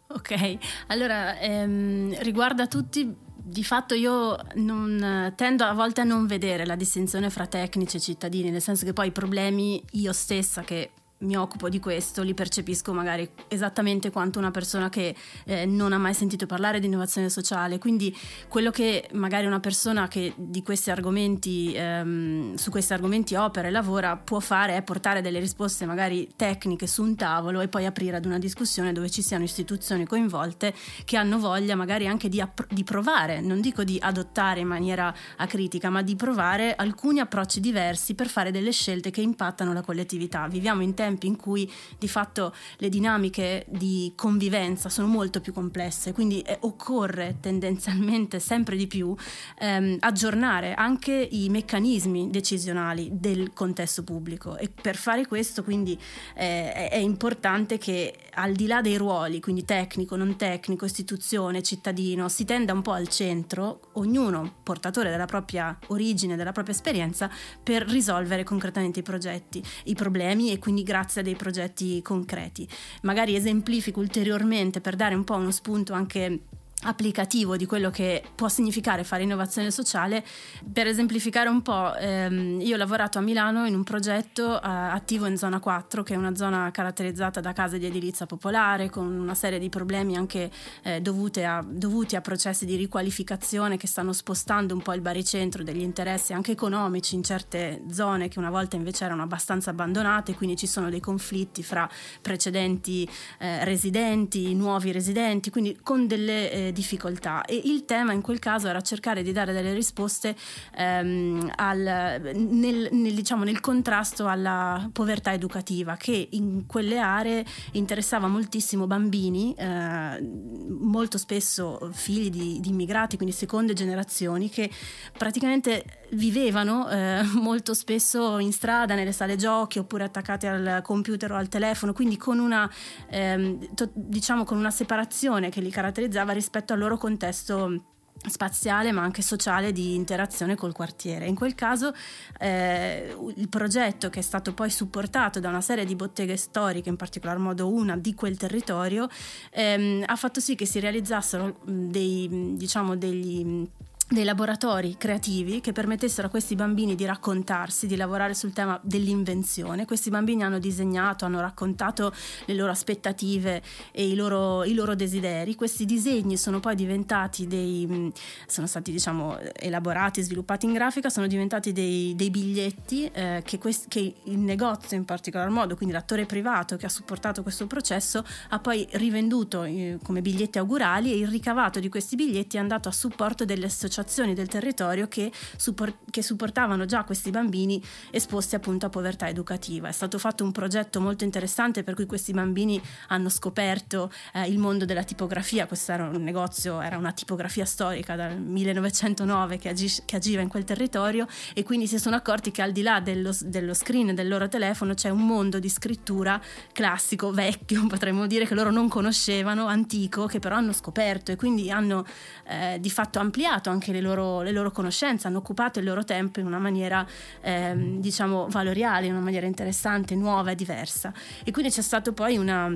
Ok, 0.09 0.57
allora 0.87 1.39
ehm, 1.39 2.21
riguarda 2.21 2.67
tutti 2.67 3.23
di 3.47 3.63
fatto 3.63 3.95
io 3.95 4.37
non, 4.55 5.33
tendo 5.35 5.63
a 5.63 5.73
volte 5.73 6.01
a 6.01 6.03
non 6.03 6.27
vedere 6.27 6.65
la 6.67 6.75
distinzione 6.75 7.31
fra 7.31 7.47
tecnici 7.47 7.97
e 7.97 7.99
cittadini, 7.99 8.51
nel 8.51 8.61
senso 8.61 8.85
che 8.85 8.93
poi 8.93 9.07
i 9.07 9.11
problemi 9.11 9.83
io 9.93 10.13
stessa 10.13 10.61
che 10.61 10.91
mi 11.25 11.35
occupo 11.35 11.69
di 11.69 11.79
questo 11.79 12.23
li 12.23 12.33
percepisco 12.33 12.93
magari 12.93 13.29
esattamente 13.47 14.11
quanto 14.11 14.39
una 14.39 14.51
persona 14.51 14.89
che 14.89 15.15
eh, 15.45 15.65
non 15.65 15.91
ha 15.93 15.97
mai 15.97 16.13
sentito 16.13 16.45
parlare 16.45 16.79
di 16.79 16.85
innovazione 16.85 17.29
sociale. 17.29 17.77
Quindi 17.77 18.15
quello 18.47 18.71
che 18.71 19.09
magari 19.13 19.45
una 19.45 19.59
persona 19.59 20.07
che 20.07 20.33
di 20.35 20.61
questi 20.63 20.91
argomenti, 20.91 21.73
ehm, 21.75 22.55
su 22.55 22.69
questi 22.69 22.93
argomenti 22.93 23.35
opera 23.35 23.67
e 23.67 23.71
lavora 23.71 24.15
può 24.15 24.39
fare 24.39 24.75
è 24.75 24.81
portare 24.83 25.21
delle 25.21 25.39
risposte 25.39 25.85
magari 25.85 26.29
tecniche 26.35 26.87
su 26.87 27.03
un 27.03 27.15
tavolo 27.15 27.61
e 27.61 27.67
poi 27.67 27.85
aprire 27.85 28.17
ad 28.17 28.25
una 28.25 28.39
discussione 28.39 28.93
dove 28.93 29.09
ci 29.09 29.21
siano 29.21 29.43
istituzioni 29.43 30.05
coinvolte 30.05 30.73
che 31.03 31.17
hanno 31.17 31.39
voglia 31.39 31.75
magari 31.75 32.07
anche 32.07 32.29
di, 32.29 32.39
app- 32.39 32.71
di 32.71 32.83
provare, 32.83 33.41
non 33.41 33.61
dico 33.61 33.83
di 33.83 33.97
adottare 33.99 34.59
in 34.59 34.67
maniera 34.67 35.13
acritica, 35.37 35.89
ma 35.89 36.01
di 36.01 36.15
provare 36.15 36.75
alcuni 36.75 37.19
approcci 37.19 37.59
diversi 37.59 38.13
per 38.13 38.27
fare 38.27 38.51
delle 38.51 38.71
scelte 38.71 39.11
che 39.11 39.21
impattano 39.21 39.73
la 39.73 39.81
collettività. 39.81 40.47
Viviamo 40.47 40.81
in 40.81 40.93
tempi 40.93 41.14
in 41.23 41.35
cui 41.35 41.71
di 41.97 42.07
fatto 42.07 42.53
le 42.77 42.89
dinamiche 42.89 43.65
di 43.67 44.13
convivenza 44.15 44.89
sono 44.89 45.07
molto 45.07 45.41
più 45.41 45.53
complesse, 45.53 46.13
quindi 46.13 46.41
eh, 46.41 46.57
occorre 46.61 47.37
tendenzialmente 47.39 48.39
sempre 48.39 48.75
di 48.75 48.87
più 48.87 49.15
ehm, 49.59 49.97
aggiornare 49.99 50.73
anche 50.73 51.27
i 51.31 51.49
meccanismi 51.49 52.29
decisionali 52.29 53.09
del 53.13 53.53
contesto 53.53 54.03
pubblico. 54.03 54.57
E 54.57 54.69
per 54.69 54.95
fare 54.95 55.27
questo 55.27 55.63
quindi 55.63 55.99
eh, 56.35 56.89
è, 56.89 56.97
importante 56.97 57.77
che 57.77 58.15
al 58.35 58.53
di 58.53 58.67
là 58.67 58.81
dei 58.81 58.97
ruoli, 58.97 59.39
quindi 59.39 59.65
tecnico, 59.65 60.15
non 60.15 60.35
tecnico, 60.35 60.85
istituzione, 60.85 61.61
cittadino, 61.61 62.29
si 62.29 62.45
tenda 62.45 62.73
un 62.73 62.81
po' 62.81 62.91
al 62.91 63.07
centro, 63.07 63.89
ognuno 63.93 64.55
portatore 64.63 65.09
della 65.09 65.25
propria 65.25 65.77
origine, 65.87 66.35
della 66.35 66.51
propria 66.51 66.73
esperienza, 66.73 67.29
per 67.61 67.83
risolvere 67.87 68.43
concretamente 68.43 68.99
i 68.99 69.03
progetti, 69.03 69.63
i 69.85 69.95
problemi 69.95 70.51
e 70.51 70.59
quindi 70.59 70.83
grazie 70.95 71.19
a 71.19 71.23
dei 71.25 71.35
progetti 71.35 72.01
concreti. 72.01 72.65
Magari 73.01 73.35
esemplifico 73.35 73.99
ulteriormente 73.99 74.79
per 74.79 74.95
dare 74.95 75.13
un 75.13 75.25
po' 75.25 75.35
uno 75.35 75.51
spunto 75.51 75.91
anche 75.91 76.39
applicativo 76.85 77.57
di 77.57 77.65
quello 77.65 77.89
che 77.89 78.23
può 78.33 78.47
significare 78.47 79.03
fare 79.03 79.23
innovazione 79.23 79.71
sociale. 79.71 80.23
Per 80.71 80.87
esemplificare 80.87 81.49
un 81.49 81.61
po', 81.61 81.95
ehm, 81.95 82.59
io 82.61 82.75
ho 82.75 82.77
lavorato 82.77 83.17
a 83.17 83.21
Milano 83.21 83.65
in 83.65 83.75
un 83.75 83.83
progetto 83.83 84.61
eh, 84.61 84.67
attivo 84.67 85.25
in 85.25 85.37
zona 85.37 85.59
4, 85.59 86.03
che 86.03 86.13
è 86.13 86.17
una 86.17 86.35
zona 86.35 86.71
caratterizzata 86.71 87.41
da 87.41 87.53
case 87.53 87.79
di 87.79 87.85
edilizia 87.85 88.25
popolare, 88.25 88.89
con 88.89 89.07
una 89.07 89.35
serie 89.35 89.59
di 89.59 89.69
problemi 89.69 90.15
anche 90.15 90.51
eh, 90.83 91.01
a, 91.43 91.65
dovuti 91.67 92.15
a 92.15 92.21
processi 92.21 92.65
di 92.65 92.75
riqualificazione 92.75 93.77
che 93.77 93.87
stanno 93.87 94.13
spostando 94.13 94.73
un 94.73 94.81
po' 94.81 94.93
il 94.93 95.01
baricentro 95.01 95.63
degli 95.63 95.81
interessi 95.81 96.33
anche 96.33 96.51
economici 96.51 97.15
in 97.15 97.23
certe 97.23 97.83
zone 97.91 98.27
che 98.27 98.39
una 98.39 98.49
volta 98.49 98.75
invece 98.75 99.05
erano 99.05 99.23
abbastanza 99.23 99.71
abbandonate, 99.71 100.35
quindi 100.35 100.55
ci 100.55 100.67
sono 100.67 100.89
dei 100.89 100.99
conflitti 100.99 101.63
fra 101.63 101.89
precedenti 102.21 103.07
eh, 103.39 103.63
residenti, 103.65 104.53
nuovi 104.53 104.91
residenti, 104.91 105.49
quindi 105.49 105.79
con 105.81 106.07
delle 106.07 106.51
eh, 106.51 106.71
difficoltà. 106.75 107.45
E 107.45 107.59
il 107.63 107.85
tema 107.85 108.11
in 108.11 108.21
quel 108.21 108.39
caso 108.39 108.67
era 108.67 108.81
cercare 108.81 109.23
di 109.23 109.31
dare 109.31 109.53
delle 109.53 109.73
risposte 109.73 110.35
ehm, 110.75 111.53
al, 111.55 112.21
nel, 112.33 112.89
nel, 112.91 113.13
diciamo, 113.13 113.43
nel 113.45 113.61
contrasto 113.61 114.27
alla 114.27 114.87
povertà 114.91 115.33
educativa 115.33 115.95
che 115.95 116.27
in 116.31 116.65
quelle 116.67 116.99
aree 116.99 117.45
interessava 117.71 118.27
moltissimo 118.27 118.85
bambini, 118.85 119.55
eh, 119.57 120.21
molto 120.21 121.17
spesso 121.17 121.89
figli 121.93 122.29
di, 122.29 122.59
di, 122.59 122.69
immigrati, 122.69 123.15
quindi 123.15 123.33
seconde 123.33 123.73
generazioni, 123.73 124.49
che 124.49 124.69
praticamente 125.17 126.04
vivevano 126.11 126.89
eh, 126.89 127.21
molto 127.33 127.73
spesso 127.73 128.39
in 128.39 128.51
strada, 128.51 128.95
nelle 128.95 129.11
sale 129.11 129.35
giochi 129.35 129.79
oppure 129.79 130.03
attaccati 130.03 130.47
al 130.47 130.79
computer 130.83 131.31
o 131.31 131.35
al 131.35 131.47
telefono, 131.47 131.93
quindi 131.93 132.17
con 132.17 132.39
una, 132.39 132.69
ehm, 133.09 133.73
to, 133.73 133.89
diciamo, 133.93 134.43
con 134.43 134.57
una 134.57 134.71
separazione 134.71 135.49
che 135.49 135.61
li 135.61 135.69
caratterizzava 135.69 136.31
rispetto 136.33 136.73
al 136.73 136.79
loro 136.79 136.97
contesto 136.97 137.93
spaziale 138.27 138.91
ma 138.91 139.01
anche 139.01 139.21
sociale 139.21 139.71
di 139.71 139.95
interazione 139.95 140.55
col 140.55 140.73
quartiere. 140.73 141.27
In 141.27 141.35
quel 141.35 141.55
caso 141.55 141.93
eh, 142.39 143.15
il 143.35 143.49
progetto 143.49 144.09
che 144.09 144.19
è 144.19 144.23
stato 144.23 144.53
poi 144.53 144.69
supportato 144.69 145.39
da 145.39 145.49
una 145.49 145.61
serie 145.61 145.85
di 145.85 145.95
botteghe 145.95 146.37
storiche, 146.37 146.89
in 146.89 146.95
particolar 146.95 147.37
modo 147.37 147.71
una 147.71 147.97
di 147.97 148.13
quel 148.13 148.37
territorio, 148.37 149.07
ehm, 149.51 150.03
ha 150.05 150.15
fatto 150.15 150.39
sì 150.39 150.55
che 150.55 150.65
si 150.65 150.79
realizzassero 150.79 151.59
dei, 151.65 152.55
diciamo, 152.55 152.95
degli 152.95 153.67
dei 154.07 154.23
laboratori 154.23 154.97
creativi 154.97 155.61
che 155.61 155.71
permettessero 155.71 156.27
a 156.27 156.29
questi 156.29 156.53
bambini 156.53 156.93
di 156.93 157.05
raccontarsi, 157.05 157.87
di 157.87 157.95
lavorare 157.95 158.35
sul 158.35 158.53
tema 158.53 158.79
dell'invenzione. 158.83 159.85
Questi 159.85 160.11
bambini 160.11 160.43
hanno 160.43 160.59
disegnato, 160.59 161.25
hanno 161.25 161.41
raccontato 161.41 162.13
le 162.45 162.53
loro 162.53 162.69
aspettative 162.71 163.63
e 163.91 164.07
i 164.07 164.13
loro, 164.13 164.63
i 164.63 164.75
loro 164.75 164.93
desideri. 164.93 165.55
Questi 165.55 165.85
disegni 165.85 166.37
sono 166.37 166.59
poi 166.59 166.75
diventati 166.75 167.47
dei, 167.47 168.13
sono 168.45 168.67
stati 168.67 168.91
diciamo 168.91 169.39
elaborati, 169.53 170.21
sviluppati 170.21 170.67
in 170.67 170.73
grafica, 170.73 171.09
sono 171.09 171.25
diventati 171.25 171.71
dei, 171.71 172.13
dei 172.15 172.29
biglietti 172.29 173.09
eh, 173.11 173.41
che, 173.43 173.57
quest, 173.57 173.87
che 173.87 174.17
il 174.25 174.37
negozio 174.37 174.95
in 174.97 175.05
particolar 175.05 175.49
modo, 175.49 175.75
quindi 175.75 175.95
l'attore 175.95 176.27
privato 176.27 176.77
che 176.77 176.85
ha 176.85 176.89
supportato 176.89 177.41
questo 177.41 177.65
processo, 177.65 178.23
ha 178.49 178.59
poi 178.59 178.87
rivenduto 178.91 179.63
eh, 179.63 179.97
come 180.03 180.21
biglietti 180.21 180.59
augurali 180.59 181.11
e 181.11 181.17
il 181.17 181.27
ricavato 181.27 181.79
di 181.79 181.89
questi 181.89 182.15
biglietti 182.15 182.57
è 182.57 182.59
andato 182.59 182.87
a 182.87 182.91
supporto 182.91 183.45
delle 183.45 183.65
associazioni 183.65 183.93
associazioni 183.95 184.33
del 184.33 184.47
territorio 184.47 185.07
che, 185.07 185.31
support- 185.55 186.09
che 186.09 186.21
supportavano 186.21 186.85
già 186.85 187.03
questi 187.03 187.29
bambini 187.29 187.81
esposti 188.11 188.55
appunto 188.55 188.85
a 188.85 188.89
povertà 188.89 189.29
educativa. 189.29 189.87
È 189.87 189.91
stato 189.91 190.17
fatto 190.17 190.43
un 190.43 190.51
progetto 190.51 190.99
molto 190.99 191.23
interessante 191.23 191.83
per 191.83 191.93
cui 191.93 192.05
questi 192.05 192.33
bambini 192.33 192.81
hanno 193.07 193.29
scoperto 193.29 194.11
eh, 194.33 194.47
il 194.47 194.57
mondo 194.57 194.85
della 194.85 195.03
tipografia, 195.03 195.65
questo 195.65 195.93
era 195.93 196.07
un 196.07 196.21
negozio, 196.21 196.81
era 196.81 196.97
una 196.97 197.13
tipografia 197.13 197.65
storica 197.65 198.15
dal 198.15 198.39
1909 198.39 199.57
che, 199.57 199.69
agi- 199.69 200.03
che 200.05 200.17
agiva 200.17 200.41
in 200.41 200.49
quel 200.49 200.65
territorio 200.65 201.27
e 201.53 201.63
quindi 201.63 201.87
si 201.87 201.97
sono 201.97 202.15
accorti 202.15 202.51
che 202.51 202.61
al 202.61 202.71
di 202.71 202.81
là 202.81 202.99
dello, 202.99 203.35
dello 203.41 203.73
screen 203.73 204.13
del 204.13 204.27
loro 204.27 204.47
telefono 204.47 204.93
c'è 204.93 205.09
un 205.09 205.25
mondo 205.25 205.59
di 205.59 205.69
scrittura 205.69 206.41
classico, 206.71 207.31
vecchio, 207.31 207.85
potremmo 207.87 208.27
dire 208.27 208.45
che 208.45 208.55
loro 208.55 208.71
non 208.71 208.89
conoscevano, 208.89 209.67
antico, 209.67 210.25
che 210.25 210.39
però 210.39 210.55
hanno 210.55 210.73
scoperto 210.73 211.31
e 211.31 211.35
quindi 211.35 211.71
hanno 211.71 212.05
eh, 212.47 212.77
di 212.79 212.89
fatto 212.89 213.19
ampliato 213.19 213.69
anche 213.69 213.84
anche 213.85 213.91
le 213.91 214.01
loro, 214.01 214.41
le 214.41 214.51
loro 214.51 214.71
conoscenze, 214.71 215.27
hanno 215.27 215.37
occupato 215.37 215.79
il 215.79 215.85
loro 215.85 216.03
tempo 216.03 216.39
in 216.39 216.47
una 216.47 216.57
maniera 216.57 217.05
ehm, 217.41 217.99
diciamo 217.99 218.47
valoriale, 218.49 219.05
in 219.05 219.13
una 219.13 219.21
maniera 219.21 219.45
interessante, 219.45 220.15
nuova 220.15 220.51
e 220.51 220.55
diversa. 220.55 221.13
E 221.43 221.51
quindi 221.51 221.71
c'è 221.71 221.81
stato 221.81 222.13
poi 222.13 222.37
una 222.37 222.75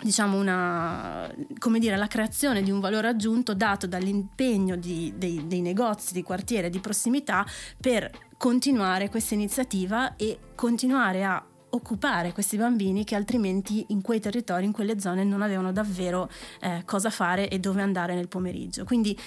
diciamo 0.00 0.38
una, 0.38 1.28
come 1.58 1.80
dire, 1.80 1.96
la 1.96 2.06
creazione 2.06 2.62
di 2.62 2.70
un 2.70 2.78
valore 2.78 3.08
aggiunto 3.08 3.52
dato 3.54 3.88
dall'impegno 3.88 4.76
di, 4.76 5.14
dei, 5.16 5.46
dei, 5.48 5.60
negozi 5.60 6.12
di 6.12 6.22
quartiere 6.22 6.70
di 6.70 6.78
prossimità 6.78 7.44
per 7.80 8.08
continuare 8.36 9.08
questa 9.08 9.34
iniziativa 9.34 10.14
e 10.14 10.38
continuare 10.54 11.24
a 11.24 11.42
occupare 11.70 12.32
questi 12.32 12.56
bambini 12.56 13.04
che 13.04 13.16
altrimenti 13.16 13.86
in 13.88 14.00
quei 14.00 14.20
territori, 14.20 14.64
in 14.64 14.72
quelle 14.72 15.00
zone 15.00 15.24
non 15.24 15.42
avevano 15.42 15.72
davvero 15.72 16.30
eh, 16.60 16.82
cosa 16.84 17.10
fare 17.10 17.48
e 17.48 17.58
dove 17.58 17.82
andare 17.82 18.14
nel 18.14 18.28
pomeriggio. 18.28 18.84
Quindi 18.84 19.18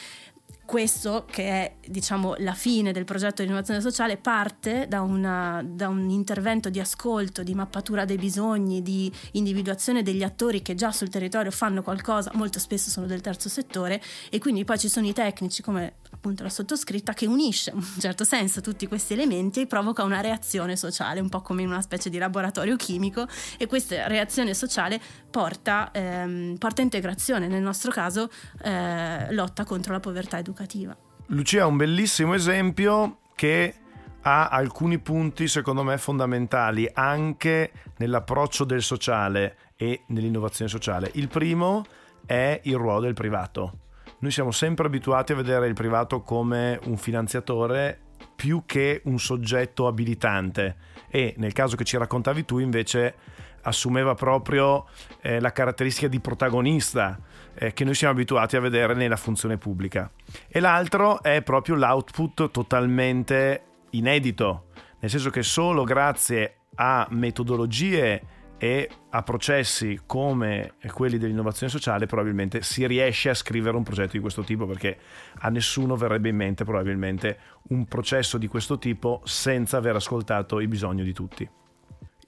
questo, 0.72 1.26
che 1.30 1.44
è 1.44 1.76
diciamo, 1.86 2.36
la 2.38 2.54
fine 2.54 2.94
del 2.94 3.04
progetto 3.04 3.42
di 3.42 3.50
innovazione 3.50 3.82
sociale, 3.82 4.16
parte 4.16 4.86
da, 4.88 5.02
una, 5.02 5.62
da, 5.66 5.90
un 5.90 6.10
intervento 6.10 6.70
di 6.70 6.80
ascolto, 6.80 7.44
di 7.44 7.54
mappatura 7.54 8.06
dei 8.06 8.16
bisogni, 8.16 8.82
di 8.82 9.12
individuazione 9.34 10.02
degli 10.02 10.24
attori 10.24 10.62
che 10.62 10.74
già 10.74 10.94
sul 10.94 11.10
territorio 11.10 11.52
fanno 11.52 11.82
qualcosa, 11.82 12.32
molto 12.36 12.58
spesso 12.58 12.90
sono 12.90 13.06
del 13.06 13.20
terzo 13.20 13.50
settore, 13.50 14.02
e 14.30 14.40
quindi 14.40 14.64
poi 14.64 14.80
ci 14.80 14.88
sono 14.88 15.06
i 15.08 15.12
tecnici 15.12 15.62
come 15.62 15.96
appunto 16.10 16.44
la 16.44 16.50
sottoscritta 16.50 17.14
che 17.14 17.26
unisce 17.26 17.72
in 17.72 17.78
un 17.78 18.00
certo 18.00 18.24
senso 18.24 18.62
tutti 18.62 18.88
questi 18.88 19.12
elementi 19.12 19.62
e 19.62 19.68
provoca 19.68 20.04
una 20.04 20.22
reazione 20.22 20.78
sociale, 20.78 21.20
un 21.20 21.28
po' 21.28 21.42
come 21.42 21.64
in 21.64 21.68
una 21.68 21.82
specie 21.82 22.10
di 22.10 22.18
laboratorio 22.18 22.78
chimico, 22.78 23.28
e 23.58 23.68
questa 23.68 24.08
reazione 24.08 24.54
sociale 24.54 25.02
porta, 25.30 25.90
ehm, 25.92 26.56
porta 26.58 26.82
integrazione, 26.82 27.50
nel 27.50 27.62
nostro 27.62 27.92
caso 27.92 28.32
eh, 28.64 29.34
lotta 29.34 29.66
contro 29.66 29.92
la 29.92 30.00
povertà 30.00 30.38
educativa 30.38 30.60
educativa. 30.62 30.96
Lucia 31.28 31.64
ha 31.64 31.68
un 31.68 31.78
bellissimo 31.78 32.34
esempio 32.34 33.20
che 33.36 33.76
ha 34.24 34.50
alcuni 34.50 35.00
punti 35.00 35.48
secondo 35.48 35.84
me 35.84 35.98
fondamentali 35.98 36.90
anche 36.94 37.72
nell'approccio 37.98 38.66
del 38.66 38.84
sociale 38.84 39.58
e 39.76 40.04
nell'innovazione 40.08 40.70
sociale. 40.70 41.10
Il 41.16 41.28
primo 41.28 41.84
è 42.26 42.60
il 42.64 42.76
ruolo 42.76 43.00
del 43.00 43.14
privato. 43.14 43.80
Noi 44.20 44.32
siamo 44.32 44.52
sempre 44.52 44.86
abituati 44.86 45.32
a 45.32 45.36
vedere 45.36 45.68
il 45.68 45.74
privato 45.74 46.22
come 46.22 46.80
un 46.84 46.98
finanziatore 46.98 48.00
più 48.36 48.64
che 48.68 49.02
un 49.06 49.18
soggetto 49.18 49.88
abilitante 49.88 50.76
e 51.10 51.34
nel 51.38 51.54
caso 51.54 51.76
che 51.76 51.84
ci 51.84 51.98
raccontavi 51.98 52.46
tu 52.46 52.60
invece 52.60 53.16
assumeva 53.64 54.14
proprio 54.14 54.86
eh, 55.22 55.40
la 55.40 55.52
caratteristica 55.52 56.08
di 56.08 56.20
protagonista 56.20 57.20
eh, 57.62 57.74
che 57.74 57.84
noi 57.84 57.94
siamo 57.94 58.14
abituati 58.14 58.56
a 58.56 58.60
vedere 58.60 58.96
nella 58.96 59.16
funzione 59.16 59.60
pubblica. 59.60 60.12
E 60.48 60.60
l'altro 60.60 61.22
è 61.22 61.44
proprio 61.44 61.76
l'output 61.76 62.50
totalmente 62.50 63.64
inedito, 63.92 64.66
nel 65.00 65.12
senso 65.12 65.30
che 65.30 65.44
solo 65.44 65.84
grazie 65.84 66.62
a 66.76 67.06
metodologie 67.12 68.40
e 68.58 68.90
a 69.12 69.22
processi 69.22 70.00
come 70.08 70.74
quelli 70.92 71.20
dell'innovazione 71.20 71.72
sociale 71.72 72.08
probabilmente 72.08 72.64
si 72.64 72.86
riesce 72.88 73.30
a 73.30 73.34
scrivere 73.36 73.78
un 73.78 73.84
progetto 73.84 74.12
di 74.14 74.20
questo 74.20 74.44
tipo 74.44 74.66
perché 74.66 74.98
a 75.40 75.50
nessuno 75.50 75.96
verrebbe 75.96 76.30
in 76.30 76.36
mente 76.36 76.64
probabilmente 76.64 77.38
un 77.70 77.86
processo 77.86 78.38
di 78.38 78.48
questo 78.48 78.78
tipo 78.80 79.22
senza 79.24 79.78
aver 79.78 79.96
ascoltato 79.96 80.60
i 80.60 80.68
bisogni 80.68 81.04
di 81.04 81.14
tutti. 81.14 81.50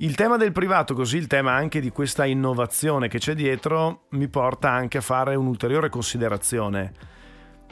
Il 0.04 0.16
tema 0.16 0.36
del 0.36 0.52
privato, 0.52 0.96
così 0.96 1.16
il 1.16 1.28
tema 1.28 1.54
anche 1.54 1.80
di 1.80 1.90
questa 1.90 2.26
innovazione 2.26 3.08
che 3.08 3.20
c'è 3.20 3.36
dietro, 3.36 4.08
mi 4.10 4.28
porta 4.28 4.70
anche 4.70 4.98
a 4.98 5.02
fare 5.02 5.36
un'ulteriore 5.36 5.88
considerazione, 5.88 6.92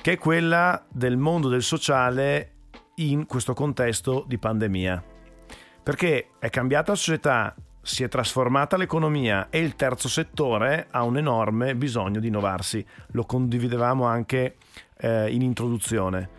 che 0.01 0.13
è 0.13 0.17
quella 0.17 0.81
del 0.89 1.17
mondo 1.17 1.49
del 1.49 1.61
sociale 1.61 2.53
in 2.95 3.25
questo 3.25 3.53
contesto 3.53 4.23
di 4.25 4.37
pandemia. 4.37 5.03
Perché 5.83 6.29
è 6.39 6.49
cambiata 6.49 6.91
la 6.91 6.97
società, 6.97 7.53
si 7.81 8.01
è 8.03 8.07
trasformata 8.07 8.77
l'economia 8.77 9.47
e 9.49 9.59
il 9.59 9.75
terzo 9.75 10.07
settore 10.07 10.87
ha 10.89 11.03
un 11.03 11.17
enorme 11.17 11.75
bisogno 11.75 12.21
di 12.21 12.27
innovarsi. 12.27 12.85
Lo 13.07 13.25
condividevamo 13.25 14.05
anche 14.05 14.55
eh, 14.99 15.29
in 15.33 15.41
introduzione. 15.41 16.29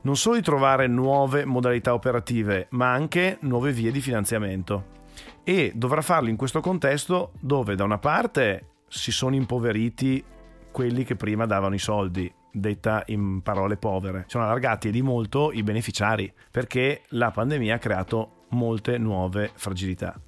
Non 0.00 0.16
solo 0.16 0.36
di 0.36 0.42
trovare 0.42 0.86
nuove 0.86 1.44
modalità 1.44 1.92
operative, 1.92 2.68
ma 2.70 2.90
anche 2.90 3.36
nuove 3.42 3.72
vie 3.72 3.90
di 3.90 4.00
finanziamento. 4.00 5.00
E 5.44 5.72
dovrà 5.74 6.02
farlo 6.02 6.28
in 6.28 6.36
questo 6.36 6.60
contesto 6.60 7.32
dove 7.40 7.74
da 7.74 7.84
una 7.84 7.98
parte 7.98 8.66
si 8.88 9.10
sono 9.10 9.34
impoveriti 9.34 10.22
quelli 10.70 11.04
che 11.04 11.16
prima 11.16 11.46
davano 11.46 11.74
i 11.74 11.78
soldi, 11.78 12.32
detta 12.52 13.02
in 13.06 13.42
parole 13.42 13.76
povere. 13.76 14.24
Sono 14.28 14.44
allargati 14.44 14.90
di 14.90 15.02
molto 15.02 15.52
i 15.52 15.62
beneficiari 15.62 16.32
perché 16.50 17.02
la 17.08 17.30
pandemia 17.30 17.74
ha 17.74 17.78
creato 17.78 18.44
molte 18.50 18.98
nuove 18.98 19.50
fragilità. 19.54 20.18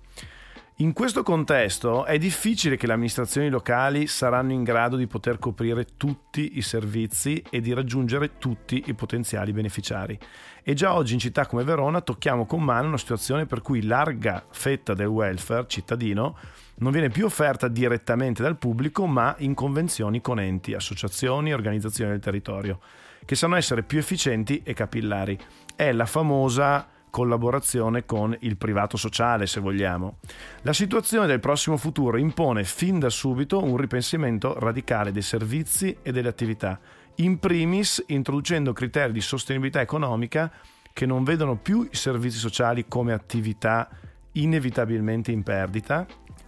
In 0.79 0.93
questo 0.93 1.23
contesto 1.23 2.05
è 2.05 2.19
difficile 2.19 2.77
che 2.77 2.89
le 2.89 2.95
amministrazioni 2.95 3.49
locali 3.49 4.09
saranno 4.09 4.51
in 4.51 4.65
grado 4.65 4.97
di 4.97 5.07
poter 5.07 5.39
coprire 5.39 5.87
tutti 5.97 6.59
i 6.59 6.63
servizi 6.63 7.41
e 7.49 7.61
di 7.61 7.73
raggiungere 7.73 8.39
tutti 8.39 8.83
i 8.87 8.95
potenziali 8.95 9.53
beneficiari. 9.53 10.19
E 10.65 10.75
già 10.75 10.95
oggi 10.95 11.13
in 11.13 11.21
città 11.21 11.47
come 11.47 11.63
Verona 11.63 12.01
tocchiamo 12.01 12.45
con 12.45 12.61
mano 12.61 12.89
una 12.89 12.99
situazione 12.99 13.47
per 13.47 13.63
cui 13.63 13.85
larga 13.85 14.45
fetta 14.51 14.95
del 14.95 15.07
welfare 15.07 15.67
cittadino 15.69 16.37
non 16.79 16.91
viene 16.91 17.09
più 17.09 17.27
offerta 17.27 17.69
direttamente 17.69 18.43
dal 18.43 18.59
pubblico 18.59 19.07
ma 19.07 19.37
in 19.39 19.55
convenzioni 19.55 20.21
con 20.21 20.41
enti, 20.41 20.75
associazioni 20.75 21.51
e 21.51 21.55
organizzazioni 21.55 22.11
del 22.11 22.21
territorio, 22.21 22.81
che 23.25 23.37
sanno 23.37 23.55
essere 23.55 23.85
più 23.85 23.99
efficienti 23.99 24.63
e 24.65 24.75
capillari. 24.75 25.39
È 25.77 25.93
la 25.93 26.07
famosa 26.07 26.89
collaborazione 27.15 28.05
con 28.05 28.37
il 28.41 28.57
privato 28.57 28.97
sociale, 28.97 29.47
se 29.47 29.61
vogliamo. 29.61 30.17
La 30.63 30.73
situazione 30.73 31.29
del 31.29 31.39
prossimo 31.39 31.77
futuro 31.77 32.17
impone 32.17 32.65
fin 32.65 32.99
da 32.99 33.09
subito 33.09 33.63
un 33.63 33.77
ripensamento 33.77 34.59
radicale 34.59 35.13
dei 35.13 35.23
servizi 35.23 35.97
e 36.03 36.11
delle 36.11 36.27
attività, 36.27 36.81
in 37.17 37.39
primis 37.39 38.03
introducendo 38.09 38.73
criteri 38.73 39.13
di 39.13 39.21
sostenibilità 39.21 39.81
economica 39.81 40.51
che 40.93 41.07
non 41.07 41.23
vedono 41.23 41.55
più 41.55 41.89
i 41.89 41.95
servizi 41.95 42.39
sociali 42.39 42.87
come 42.89 43.13
attività 43.13 43.89
inevitabilmente 44.33 45.31
in 45.31 45.45
perdita 45.45 46.05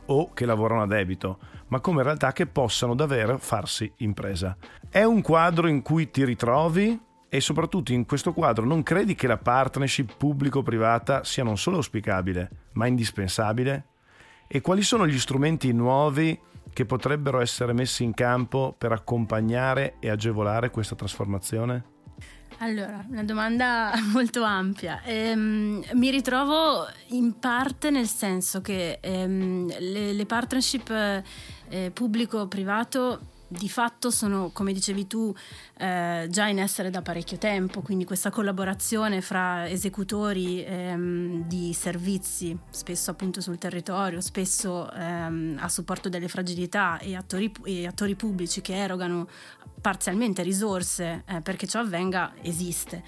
o 0.06 0.32
che 0.32 0.46
lavorano 0.46 0.82
a 0.82 0.86
debito, 0.88 1.38
ma 1.68 1.78
come 1.78 2.02
realtà 2.02 2.32
che 2.32 2.46
possano 2.46 2.96
davvero 2.96 3.38
farsi 3.38 3.88
impresa. 3.98 4.56
È 4.90 5.04
un 5.04 5.22
quadro 5.22 5.68
in 5.68 5.80
cui 5.82 6.10
ti 6.10 6.24
ritrovi? 6.24 7.00
E 7.28 7.40
soprattutto 7.40 7.92
in 7.92 8.06
questo 8.06 8.32
quadro 8.32 8.64
non 8.64 8.82
credi 8.82 9.14
che 9.14 9.26
la 9.26 9.36
partnership 9.36 10.16
pubblico-privata 10.16 11.24
sia 11.24 11.42
non 11.42 11.58
solo 11.58 11.76
auspicabile, 11.76 12.68
ma 12.72 12.86
indispensabile? 12.86 13.86
E 14.46 14.60
quali 14.60 14.82
sono 14.82 15.06
gli 15.06 15.18
strumenti 15.18 15.72
nuovi 15.72 16.38
che 16.72 16.84
potrebbero 16.84 17.40
essere 17.40 17.72
messi 17.72 18.04
in 18.04 18.14
campo 18.14 18.74
per 18.76 18.92
accompagnare 18.92 19.96
e 19.98 20.08
agevolare 20.08 20.70
questa 20.70 20.94
trasformazione? 20.94 21.94
Allora, 22.58 23.04
una 23.08 23.24
domanda 23.24 23.92
molto 24.12 24.42
ampia. 24.42 25.02
Ehm, 25.02 25.84
mi 25.94 26.10
ritrovo 26.10 26.86
in 27.08 27.38
parte 27.38 27.90
nel 27.90 28.06
senso 28.06 28.60
che 28.60 28.98
ehm, 29.00 29.66
le, 29.78 30.12
le, 30.12 30.26
partnership 30.26 31.22
eh, 31.68 31.90
pubblico-privato 31.92 33.34
di 33.48 33.68
fatto 33.68 34.10
sono, 34.10 34.50
come 34.52 34.72
dicevi 34.72 35.06
tu, 35.06 35.34
eh, 35.78 36.26
già 36.28 36.46
in 36.46 36.58
essere 36.58 36.90
da 36.90 37.02
parecchio 37.02 37.38
tempo, 37.38 37.80
quindi 37.80 38.04
questa 38.04 38.30
collaborazione 38.30 39.20
fra 39.20 39.68
esecutori 39.68 40.64
ehm, 40.64 41.46
di 41.46 41.72
servizi, 41.72 42.56
spesso 42.70 43.10
appunto 43.10 43.40
sul 43.40 43.58
territorio, 43.58 44.20
spesso 44.20 44.90
ehm, 44.92 45.58
a 45.60 45.68
supporto 45.68 46.08
delle 46.08 46.28
fragilità 46.28 46.98
e 46.98 47.14
attori, 47.14 47.52
e 47.64 47.86
attori 47.86 48.14
pubblici 48.14 48.60
che 48.60 48.74
erogano 48.74 49.28
parzialmente 49.80 50.42
risorse 50.42 51.22
eh, 51.26 51.40
perché 51.40 51.66
ciò 51.66 51.80
avvenga, 51.80 52.32
esiste. 52.42 53.02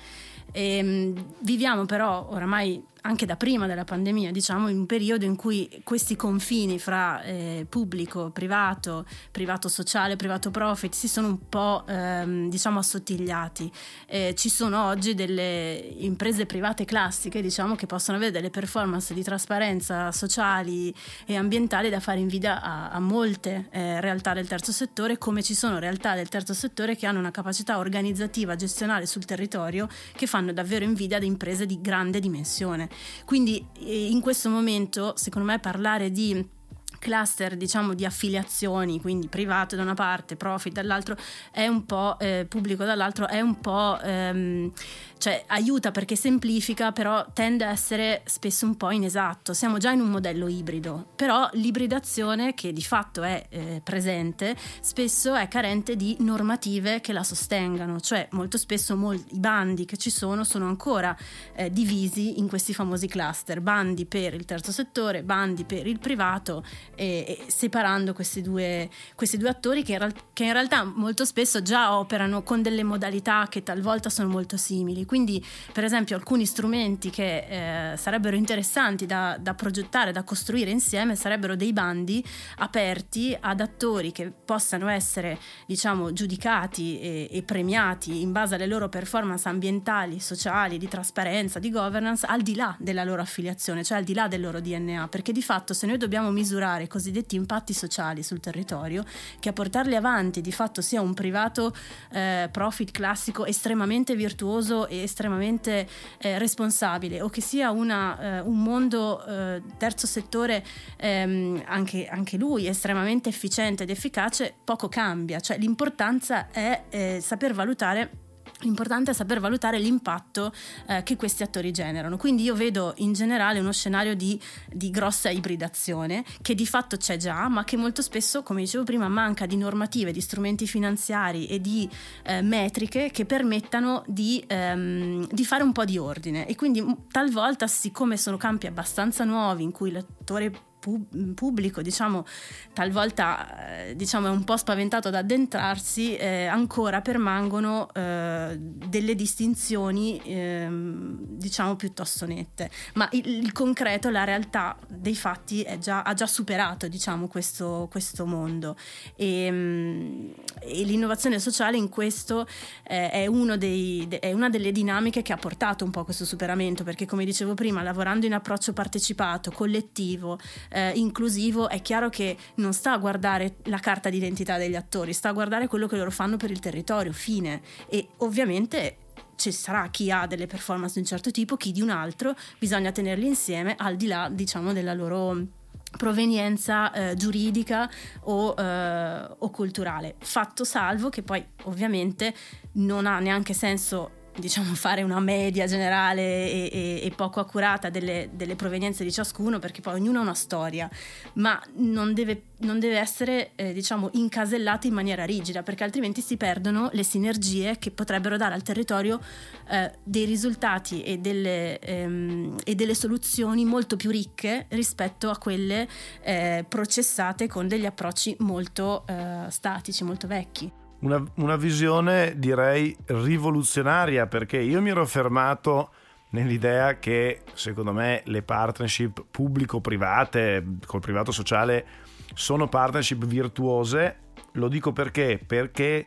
E, 0.53 0.77
ehm, 0.79 1.35
viviamo 1.40 1.85
però 1.85 2.29
oramai 2.31 2.83
anche 3.03 3.27
da 3.27 3.37
prima 3.37 3.67
della 3.67 3.85
pandemia, 3.85 4.31
diciamo, 4.31 4.69
in 4.69 4.79
un 4.79 4.87
periodo 4.87 5.25
in 5.25 5.37
cui 5.37 5.81
questi 5.85 6.17
confini 6.17 6.79
fra 6.79 7.23
eh, 7.23 7.67
pubblico, 7.69 8.31
privato, 8.31 9.07
privato 9.31 9.69
sociale, 9.69 10.17
privato 10.17 10.51
profit 10.51 10.93
si 10.95 11.09
sono 11.09 11.29
un 11.29 11.49
po' 11.49 11.85
ehm, 11.87 12.49
diciamo 12.49 12.79
assottigliati. 12.79 13.71
Eh, 14.07 14.35
ci 14.37 14.49
sono 14.49 14.87
oggi 14.87 15.15
delle 15.15 15.75
imprese 15.99 16.47
private 16.47 16.85
classiche, 16.85 17.41
diciamo, 17.41 17.75
che 17.75 17.87
possono 17.87 18.17
avere 18.17 18.33
delle 18.33 18.51
performance 18.51 19.15
di 19.15 19.23
trasparenza 19.23 20.13
sociali 20.13 20.95
e 21.27 21.37
ambientali 21.37 21.91
da 21.91 22.01
fare 22.01 22.21
invidia 22.21 22.61
a, 22.61 22.91
a 22.91 23.01
molte 23.01 23.69
eh, 23.71 24.01
realtà 24.01 24.35
del 24.35 24.47
terzo 24.47 24.73
settore, 24.73 25.19
come 25.19 25.43
ci 25.43 25.55
sono 25.55 25.79
realtà 25.79 26.15
del 26.15 26.29
terzo 26.29 26.55
settore 26.55 26.97
che 26.97 27.07
hanno 27.07 27.19
una 27.19 27.31
capacità 27.31 27.79
organizzativa, 27.79 28.57
gestionale 28.57 29.07
sul 29.07 29.25
territorio 29.25 29.89
che 30.15 30.27
fanno 30.27 30.53
davvero 30.53 30.85
invidia 30.85 31.17
ad 31.17 31.23
imprese 31.23 31.67
di 31.67 31.81
grande 31.81 32.21
dimensione. 32.21 32.88
Quindi 33.24 33.64
eh, 33.81 34.09
in 34.11 34.20
questo 34.20 34.48
momento, 34.48 35.14
secondo 35.16 35.48
me, 35.48 35.59
parlare 35.59 36.11
di 36.11 36.57
cluster 36.98 37.57
diciamo 37.57 37.94
di 37.94 38.05
affiliazioni 38.05 39.01
quindi 39.01 39.29
privato 39.29 39.77
da 39.77 39.83
una 39.83 39.94
parte 39.94 40.37
profit 40.37 40.72
dall'altro 40.72 41.16
è 41.53 41.66
un 41.66 41.87
po' 41.87 42.18
eh, 42.18 42.44
pubblico 42.48 42.85
dall'altro 42.85 43.29
è 43.29 43.40
un 43.40 43.61
po' 43.61 43.98
ehm, 44.01 44.72
cioè 45.18 45.44
aiuta 45.48 45.90
perché 45.90 46.16
semplifica, 46.16 46.92
però 46.92 47.26
tende 47.33 47.64
a 47.64 47.70
essere 47.70 48.22
spesso 48.24 48.66
un 48.66 48.76
po' 48.76 48.90
inesatto. 48.90 49.52
Siamo 49.52 49.78
già 49.78 49.90
in 49.90 50.00
un 50.00 50.11
modello 50.11 50.48
ibrido, 50.48 51.09
però 51.14 51.48
l'ibridazione 51.52 52.54
che 52.54 52.72
di 52.72 52.83
fatto 52.83 53.22
è 53.22 53.46
eh, 53.50 53.81
presente 53.83 54.57
spesso 54.81 55.35
è 55.35 55.48
carente 55.48 55.96
di 55.96 56.16
normative 56.20 57.00
che 57.00 57.12
la 57.12 57.22
sostengano, 57.22 58.00
cioè 58.00 58.28
molto 58.33 58.57
spesso 58.57 58.96
mol- 58.96 59.16
i 59.31 59.38
bandi 59.38 59.85
che 59.85 59.96
ci 59.96 60.11
sono 60.11 60.44
sono 60.44 60.66
ancora 60.66 61.16
eh, 61.54 61.70
divisi 61.70 62.38
in 62.38 62.48
questi 62.48 62.72
famosi 62.72 63.07
cluster, 63.09 63.61
bandi 63.61 64.07
per 64.07 64.35
il 64.35 64.44
terzo 64.44 64.72
settore, 64.72 65.22
bandi 65.22 65.64
per 65.64 65.87
il 65.87 65.98
privato 65.98 66.64
e, 66.94 67.24
e 67.26 67.44
separando 67.48 68.12
questi 68.12 68.40
due, 68.40 68.88
questi 69.14 69.37
due 69.37 69.48
attori 69.48 69.83
che 69.83 69.92
in, 69.92 69.98
ra- 69.98 70.12
che 70.33 70.44
in 70.44 70.52
realtà 70.52 70.85
molto 70.85 71.24
spesso 71.24 71.62
già 71.62 71.96
operano 71.96 72.42
con 72.42 72.62
delle 72.62 72.85
modalità 72.85 73.46
che 73.48 73.62
talvolta 73.62 74.11
sono 74.11 74.28
molto 74.28 74.57
simili. 74.57 75.04
Quindi, 75.09 75.42
per 75.73 75.85
esempio, 75.85 76.16
alcuni 76.16 76.44
strumenti 76.44 77.09
che 77.09 77.92
eh, 77.92 77.97
sarebbero 77.97 78.37
interessanti 78.37 79.07
da, 79.07 79.38
da, 79.40 79.55
progettare, 79.55 80.12
da 80.12 80.23
costruire 80.23 80.71
insieme, 80.71 81.16
sarebbero 81.16 81.57
dei 81.57 81.73
bandi 81.73 82.23
aperti 82.59 83.35
ad 83.40 83.61
attori 83.61 84.12
che 84.12 84.31
possano 84.31 84.88
essere, 84.88 85.38
diciamo, 85.66 86.12
giudicati 86.12 87.01
e, 87.01 87.29
e 87.31 87.42
premiati 87.42 88.21
in 88.21 88.33
base 88.33 88.57
alle 88.57 88.66
loro 88.66 88.90
performance 88.90 89.49
ambientali, 89.49 90.21
sociali, 90.21 90.77
di 90.77 90.88
trasparenza, 90.88 91.59
di 91.59 91.71
governance, 91.71 92.27
al 92.27 92.42
di 92.42 92.55
là 92.55 92.77
della 92.79 93.03
loro 93.03 93.23
affiliazione, 93.23 93.83
cioè 93.83 93.97
al 93.97 94.05
di 94.05 94.12
là 94.12 94.29
del 94.29 94.42
loro 94.42 94.61
DNA, 94.61 95.09
perché 95.09 95.33
di 95.33 95.42
fatto 95.42 95.73
se 95.73 95.87
noi 95.87 95.97
dobbiamo 95.97 96.31
misurare 96.31 96.83
i 96.83 96.88
cosiddetti 96.88 97.35
impatti 97.35 97.73
sociali 97.73 98.23
sul 98.23 98.40
territorio, 98.40 99.05
che 99.40 99.49
a 99.49 99.53
portarli 99.55 99.97
avanti 99.97 100.42
di 100.42 100.53
fatto 100.53 100.83
sia 100.83 101.01
un 101.01 101.14
privato 101.14 101.75
eh, 102.12 102.51
profit 102.53 102.90
classico 102.90 103.47
estremamente 103.47 104.14
virtuoso 104.14 104.87
e 104.87 104.98
estremamente 105.03 105.89
eh, 106.19 106.39
responsabile 106.39 107.21
o 107.23 107.29
che 107.29 107.41
sia 107.41 107.71
una, 107.71 108.39
eh, 108.39 108.41
un 108.41 108.63
mondo 108.63 109.25
eh, 109.25 109.63
terzo 109.77 110.07
settore 110.07 110.65
ehm, 110.97 111.63
anche, 111.67 112.07
anche, 112.07 112.37
lui 112.37 112.67
estremamente 112.67 113.29
efficiente 113.29 113.83
ed 113.85 113.91
efficace, 113.91 114.55
poco 114.65 114.89
cambia. 114.89 115.41
Cioè 115.41 115.59
l'importanza 115.59 116.51
è 116.51 116.85
eh, 116.89 117.19
saper 117.21 117.55
valutare 117.55 118.27
L'importante 118.61 119.12
è 119.12 119.14
saper 119.14 119.38
valutare 119.38 119.79
l'impatto 119.79 120.53
eh, 120.88 121.03
che 121.05 121.16
questi 121.16 121.42
attori 121.42 121.71
generano. 121.71 122.16
Quindi 122.16 122.42
io 122.42 122.55
vedo 122.55 122.92
in 122.97 123.12
generale 123.12 123.61
uno 123.61 123.73
scenario 123.73 124.16
di, 124.16 124.40
di, 124.73 124.90
grossa 124.90 125.31
ibridazione 125.31 126.25
che 126.42 126.55
di 126.55 126.66
fatto 126.66 126.97
c'è 126.97 127.16
già, 127.16 127.49
ma 127.49 127.62
che 127.64 127.77
molto 127.77 128.03
spesso, 128.03 128.42
come 128.42 128.62
dicevo 128.62 128.85
prima, 128.85 129.09
manca 129.09 129.47
di 129.47 129.57
normative, 129.57 130.11
di 130.11 130.21
strumenti 130.21 130.66
finanziari 130.66 131.47
e 131.47 131.61
di 131.61 131.88
eh, 132.25 132.42
metriche 132.42 133.11
che 133.11 133.25
permettano 133.25 134.03
di, 134.07 134.42
ehm, 134.47 135.29
di, 135.31 135.44
fare 135.44 135.62
un 135.62 135.73
po' 135.73 135.85
di 135.85 135.99
ordine. 135.99 136.47
E 136.49 136.57
quindi 136.57 136.85
talvolta, 137.11 137.66
siccome 137.68 138.16
sono 138.16 138.37
campi 138.37 138.66
abbastanza 138.66 139.25
nuovi 139.25 139.62
in 139.62 139.71
cui 139.71 139.92
l'attore 139.92 140.66
pubblico, 140.79 141.83
diciamo, 141.83 142.25
talvolta 142.73 143.87
eh, 143.88 143.97
diciamo, 143.97 144.29
è 144.29 144.31
un 144.31 144.45
po' 144.45 144.57
spaventato 144.57 145.09
ad 145.09 145.14
addentrarsi, 145.14 146.17
eh, 146.17 146.47
ancora 146.47 147.01
permangono 147.01 147.93
eh, 147.93 148.57
delle 148.59 149.14
distinzioni 149.14 150.21
ehm, 150.25 151.19
diciamo 151.21 151.77
piuttosto 151.77 152.27
nette. 152.27 152.71
Ma 152.95 153.09
il, 153.12 153.27
il, 153.27 153.53
concreto, 153.53 154.11
la 154.11 154.25
realtà 154.25 154.77
dei 154.87 155.14
fatti 155.17 155.67
già, 155.79 156.03
ha 156.03 156.14
già 156.14 156.27
superato 156.27 156.88
diciamo, 156.88 157.29
questo, 157.29 157.88
questo 157.91 158.27
mondo. 158.27 158.77
E, 159.17 159.51
mm, 159.51 160.31
e, 160.61 160.85
l'innovazione 160.85 161.38
sociale 161.38 161.77
in 161.77 161.88
questo 161.88 162.47
eh, 162.85 163.11
è, 163.11 163.29
dei, 163.57 164.07
è 164.21 164.33
una 164.33 164.49
delle 164.49 164.73
dinamiche 164.73 165.23
che 165.23 165.33
ha 165.33 165.37
portato 165.37 165.85
un 165.85 165.91
po' 165.91 166.01
a 166.01 166.05
questo 166.05 166.25
superamento, 166.25 166.85
perché 166.85 167.07
come 167.07 167.25
dicevo 167.25 167.55
prima, 167.55 167.83
lavorando 167.83 168.27
in 168.27 168.35
approccio 168.35 168.73
partecipato, 168.73 169.51
collettivo, 169.51 170.38
eh, 170.70 170.92
inclusivo, 170.94 171.68
è 171.68 171.81
chiaro 171.83 172.09
che 172.09 172.37
non 172.57 172.72
sta 172.72 172.92
a 172.92 172.98
guardare 172.98 173.57
la 173.64 173.78
carta 173.78 174.11
d'identità 174.11 174.59
degli 174.59 174.76
attori, 174.76 175.12
sta 175.12 175.31
a 175.31 175.33
guardare 175.33 175.66
quello 175.66 175.87
che 175.87 175.96
loro 175.96 176.11
fanno 176.11 176.37
per 176.37 176.50
il 176.50 176.61
territorio, 176.61 177.12
fine. 177.12 177.61
E 177.88 178.09
ovviamente 178.18 178.98
ci 179.37 179.52
sarà 179.52 179.88
chi 179.88 180.11
ha 180.11 180.26
delle 180.26 180.46
performance 180.46 180.94
di 180.94 181.00
un 181.00 181.07
certo 181.07 181.31
tipo, 181.31 181.57
chi 181.57 181.72
di 181.72 181.81
un 181.81 181.90
altro, 181.90 182.35
bisogna 182.59 182.90
tenerli 182.90 183.26
insieme 183.26 183.74
al 183.78 183.96
di 183.96 184.07
là, 184.07 184.28
diciamo, 184.31 184.72
della 184.72 184.94
loro 184.94 185.57
provenienza 185.96 186.92
eh, 186.92 187.14
giuridica 187.14 187.88
o, 188.24 188.54
eh, 188.59 189.28
o, 189.38 189.50
culturale. 189.50 190.16
Fatto 190.18 190.64
salvo 190.64 191.09
che 191.09 191.22
poi 191.22 191.44
ovviamente 191.64 192.35
non 192.72 193.07
ha 193.07 193.20
neanche 193.20 193.54
senso 193.54 194.11
diciamo, 194.38 194.74
fare 194.74 195.03
una 195.03 195.20
media 195.20 195.66
generale 195.66 196.22
e, 196.22 196.70
e, 196.72 197.01
e 197.03 197.11
poco 197.14 197.40
accurata 197.40 197.90
delle, 197.90 198.31
delle, 198.33 198.57
provenienze 198.57 199.05
di 199.05 199.12
ciascuno, 199.12 199.59
perché 199.59 199.81
poi 199.81 199.94
ognuno 199.94 200.18
ha 200.18 200.22
una 200.22 200.35
storia, 200.35 200.88
ma 201.35 201.61
non 201.77 202.14
deve, 202.14 202.42
non 202.59 202.79
deve 202.79 202.98
essere 202.98 203.51
eh, 203.57 203.72
diciamo, 203.72 204.11
incasellata 204.12 204.87
in 204.87 204.94
maniera 204.94 205.24
rigida, 205.24 205.62
perché 205.62 205.85
altrimenti 205.85 206.20
si 206.20 206.37
perdono 206.37 206.90
le 206.92 207.03
sinergie 207.03 207.79
che 207.79 207.90
potrebbero 207.90 208.37
dare 208.37 208.55
al 208.55 208.62
territorio 208.62 209.20
eh, 209.68 209.92
dei 210.03 210.24
risultati 210.24 211.03
e 211.03 211.18
delle, 211.18 211.79
ehm, 211.79 212.57
e 212.64 212.74
delle, 212.74 212.94
soluzioni 212.94 213.64
molto 213.64 213.96
più 213.96 214.11
ricche 214.11 214.66
rispetto 214.70 215.31
a 215.31 215.38
quelle 215.38 215.87
eh, 216.22 216.64
processate 216.68 217.46
con 217.46 217.68
degli 217.68 217.87
approcci 217.87 218.37
molto 218.40 219.05
eh, 219.07 219.46
statici, 219.51 220.05
molto 220.05 220.27
vecchi. 220.27 220.87
Una, 221.01 221.23
una 221.37 221.57
visione 221.57 222.35
direi 222.37 222.97
rivoluzionaria 223.07 224.27
perché 224.27 224.59
io 224.59 224.83
mi 224.83 224.91
ero 224.91 225.07
fermato 225.07 225.91
nell'idea 226.31 226.99
che 226.99 227.43
secondo 227.55 227.93
me 227.93 228.23
le 228.27 228.43
partnership 228.43 229.25
pubblico-private 229.31 230.65
col 230.87 231.01
privato 231.01 231.31
sociale 231.31 231.87
sono 232.35 232.69
partnership 232.69 233.25
virtuose. 233.25 234.17
Lo 234.53 234.69
dico 234.69 234.93
perché? 234.93 235.41
Perché 235.45 236.07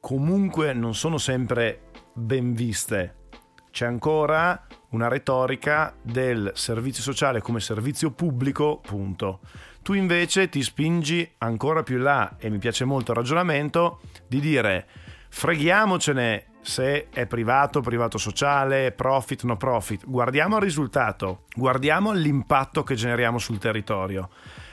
comunque 0.00 0.72
non 0.72 0.94
sono 0.94 1.18
sempre 1.18 1.90
ben 2.12 2.52
viste. 2.52 3.20
C'è 3.70 3.86
ancora 3.86 4.66
una 4.90 5.08
retorica 5.08 5.94
del 6.02 6.50
servizio 6.54 7.02
sociale 7.02 7.40
come 7.40 7.60
servizio 7.60 8.10
pubblico, 8.10 8.80
punto. 8.84 9.40
Tu 9.82 9.94
invece 9.94 10.48
ti 10.48 10.62
spingi 10.62 11.28
ancora 11.38 11.82
più 11.82 11.98
là 11.98 12.36
e 12.38 12.50
mi 12.50 12.58
piace 12.58 12.84
molto 12.84 13.12
il 13.12 13.16
ragionamento 13.16 14.00
di 14.32 14.40
dire 14.40 14.86
freghiamocene 15.28 16.46
se 16.62 17.08
è 17.10 17.26
privato, 17.26 17.80
privato 17.80 18.16
sociale, 18.16 18.92
profit, 18.92 19.42
no 19.42 19.56
profit. 19.58 20.04
Guardiamo 20.06 20.56
il 20.56 20.62
risultato, 20.62 21.44
guardiamo 21.54 22.12
l'impatto 22.12 22.82
che 22.82 22.94
generiamo 22.94 23.38
sul 23.38 23.58
territorio. 23.58 24.30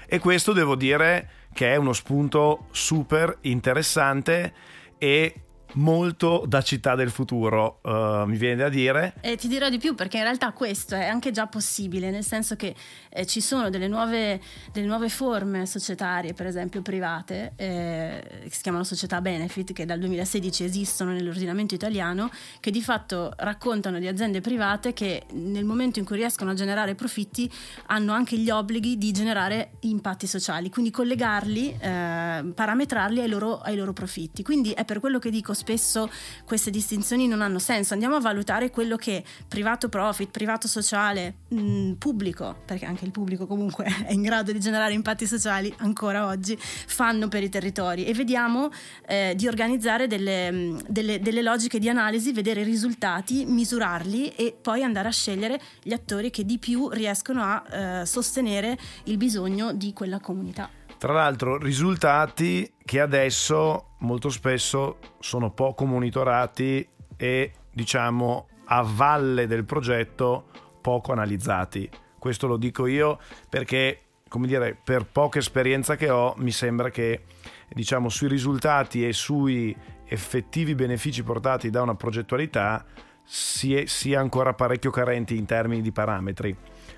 E 0.08 0.20
questo 0.20 0.54
devo 0.54 0.76
dire 0.76 1.30
che 1.52 1.74
è 1.74 1.76
uno 1.76 1.92
spunto 1.92 2.68
super 2.72 3.38
interessante 3.42 4.54
e 4.98 5.34
molto 5.74 6.44
da 6.48 6.62
città 6.62 6.96
del 6.96 7.12
futuro, 7.12 7.80
uh, 7.84 8.26
mi 8.26 8.38
viene 8.38 8.56
da 8.56 8.70
dire. 8.70 9.14
E 9.22 9.36
ti 9.36 9.48
dirò 9.48 9.70
di 9.70 9.78
più 9.78 9.96
perché 9.96 10.18
in 10.18 10.24
realtà 10.24 10.52
questo 10.52 10.96
è 10.96 11.06
anche 11.06 11.32
già 11.32 11.48
possibile, 11.48 12.10
nel 12.10 12.24
senso 12.24 12.56
che 12.56 12.76
eh, 13.10 13.26
ci 13.26 13.42
sono 13.42 13.70
delle 13.70 13.88
nuove, 13.88 14.42
delle 14.72 14.88
nuove, 14.88 15.10
forme 15.10 15.66
societarie, 15.66 16.34
per 16.34 16.48
esempio 16.48 16.82
private, 16.82 17.54
eh, 17.56 18.24
che 18.44 18.52
si 18.52 18.62
chiamano 18.62 18.84
società 18.84 19.22
benefit, 19.22 19.74
che 19.74 19.86
dal 19.86 20.00
2016 20.00 20.64
esistono 20.64 21.12
nell'ordinamento 21.12 21.76
italiano, 21.76 22.30
che 22.60 22.72
di 22.72 22.82
fatto 22.82 23.34
raccontano 23.38 24.00
di 24.00 24.08
aziende 24.08 24.42
private 24.42 24.94
che 24.94 25.24
nel 25.34 25.66
momento 25.66 26.00
in 26.00 26.06
cui 26.06 26.18
riescono 26.18 26.52
a 26.52 26.54
generare 26.54 26.96
profitti 26.96 27.52
hanno 27.88 28.14
anche 28.14 28.38
gli 28.38 28.50
obblighi 28.50 28.98
di 28.98 29.12
generare 29.12 29.72
impatti 29.82 30.28
sociali, 30.28 30.70
quindi 30.70 30.92
collegarli, 30.92 31.78
eh, 31.80 32.52
parametrarli 32.56 33.20
ai 33.20 33.30
loro, 33.30 33.60
ai 33.60 33.76
loro 33.76 33.94
profitti. 33.94 34.44
Quindi 34.44 34.72
è 34.72 34.86
per 34.86 35.00
quello 35.00 35.20
che 35.20 35.30
dico 35.30 35.54
spesso 35.60 36.10
queste 36.46 36.72
distinzioni 36.72 37.28
non 37.28 37.42
hanno 37.42 37.60
senso, 37.60 37.94
andiamo 37.94 38.16
a 38.16 38.20
valutare 38.20 38.72
quello 38.72 38.96
che 38.96 39.24
privato 39.48 39.90
profit, 39.90 40.32
privato 40.32 40.68
sociale, 40.68 41.36
mh, 41.50 41.60
mm, 41.60 41.92
pubblico, 41.94 42.56
perché 42.66 42.86
anche 42.86 43.06
il 43.06 43.12
pubblico 43.12 43.46
comunque 43.46 43.86
è 44.08 44.14
in 44.14 44.22
grado 44.22 44.52
di 44.52 44.60
generare 44.60 44.94
impatti 44.94 45.28
sociali 45.28 45.74
ancora 45.78 46.26
oggi, 46.26 46.58
fanno 46.60 47.28
per 47.28 47.44
i 47.44 47.50
territori 47.50 48.06
e 48.06 48.14
vediamo 48.14 48.70
eh, 49.06 49.34
di 49.36 49.48
organizzare 49.48 50.08
delle, 50.08 50.52
mm, 50.52 50.80
delle, 50.88 51.20
delle 51.20 51.42
logiche 51.42 51.78
di 51.80 51.90
analisi, 51.90 52.32
vedere 52.32 52.62
i 52.62 52.66
risultati, 52.66 53.46
misurarli 53.46 54.30
e 54.30 54.56
poi 54.60 54.84
andare 54.84 55.10
a 55.10 55.12
scegliere 55.12 55.60
gli 55.84 55.94
attori 55.94 56.30
che 56.30 56.46
di 56.46 56.58
più 56.58 56.90
riescono 56.90 57.42
a 57.44 57.64
eh, 57.70 58.06
sostenere 58.06 58.78
il 59.06 59.18
bisogno 59.18 59.74
di 59.74 59.92
quella 59.94 60.20
comunità. 60.20 60.79
Tra 61.00 61.14
l'altro 61.14 61.58
risultati 61.58 62.74
che 62.84 63.00
adesso 63.00 63.92
molto 64.00 64.30
spesso 64.30 64.98
sono 65.20 65.50
poco 65.50 65.86
monitorati 65.86 66.86
e 67.16 67.54
diciamo 67.72 68.50
a 68.66 68.82
valle 68.86 69.48
del 69.48 69.64
progetto 69.64 70.50
poco 70.82 71.14
analizzati. 71.14 71.90
Questo 72.20 72.48
lo 72.48 72.58
dico 72.58 72.86
io 72.86 73.18
perché, 73.48 74.02
come 74.28 74.46
dire, 74.46 74.78
per 74.84 75.06
poca 75.06 75.40
esperienza 75.40 75.96
che 75.96 76.10
ho, 76.10 76.34
mi 76.40 76.52
sembra 76.52 76.90
che 76.90 77.24
diciamo 77.70 78.10
sui 78.10 78.28
risultati 78.28 79.08
e 79.08 79.14
sui 79.14 79.74
effettivi 80.04 80.76
benefici 80.76 81.24
portati 81.24 81.70
da 81.70 81.82
una 81.82 81.96
progettualità 81.96 82.86
sia 83.24 84.20
ancora 84.20 84.54
parecchio 84.54 84.92
carenti 84.92 85.38
in 85.38 85.46
termini 85.46 85.82
di 85.82 85.94
parametri. 85.94 86.54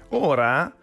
Ora 0.10 0.74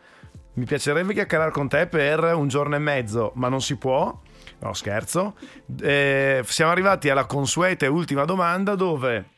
mi 0.59 0.65
piacerebbe 0.65 1.15
chiacchierare 1.15 1.53
con 1.53 1.69
te 1.69 1.87
per 1.87 2.35
un 2.35 2.49
giorno 2.49 2.75
e 2.75 2.81
mezzo, 2.81 3.31
ma 3.37 3.49
non 3.49 3.63
si 3.63 3.77
può. 3.77 4.21
No, 4.59 4.73
scherzo. 4.75 5.37
Eh, 5.81 6.43
siamo 6.45 6.73
arrivati 6.73 7.09
alla 7.09 7.27
consueta 7.27 7.87
e 7.87 7.89
ultima 7.89 8.25
domanda 8.25 8.75
dove 8.75 9.37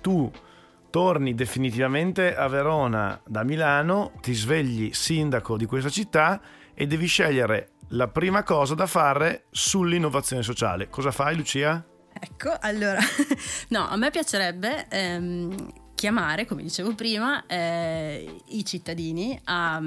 tu 0.00 0.30
torni 0.90 1.34
definitivamente 1.34 2.34
a 2.34 2.48
Verona 2.48 3.20
da 3.24 3.44
Milano, 3.44 4.12
ti 4.20 4.32
svegli 4.34 4.92
sindaco 4.92 5.56
di 5.56 5.64
questa 5.64 5.90
città 5.90 6.40
e 6.74 6.86
devi 6.88 7.06
scegliere 7.06 7.70
la 7.90 8.08
prima 8.08 8.42
cosa 8.42 8.74
da 8.74 8.86
fare 8.86 9.44
sull'innovazione 9.50 10.42
sociale. 10.42 10.88
Cosa 10.88 11.12
fai 11.12 11.36
Lucia? 11.36 11.84
Ecco, 12.12 12.52
allora, 12.58 12.98
no, 13.68 13.86
a 13.88 13.96
me 13.96 14.10
piacerebbe 14.10 14.88
ehm, 14.88 15.54
chiamare, 15.98 16.46
come 16.46 16.62
dicevo 16.62 16.94
prima, 16.94 17.44
eh, 17.46 18.40
i 18.50 18.64
cittadini 18.64 19.36
a, 19.44 19.82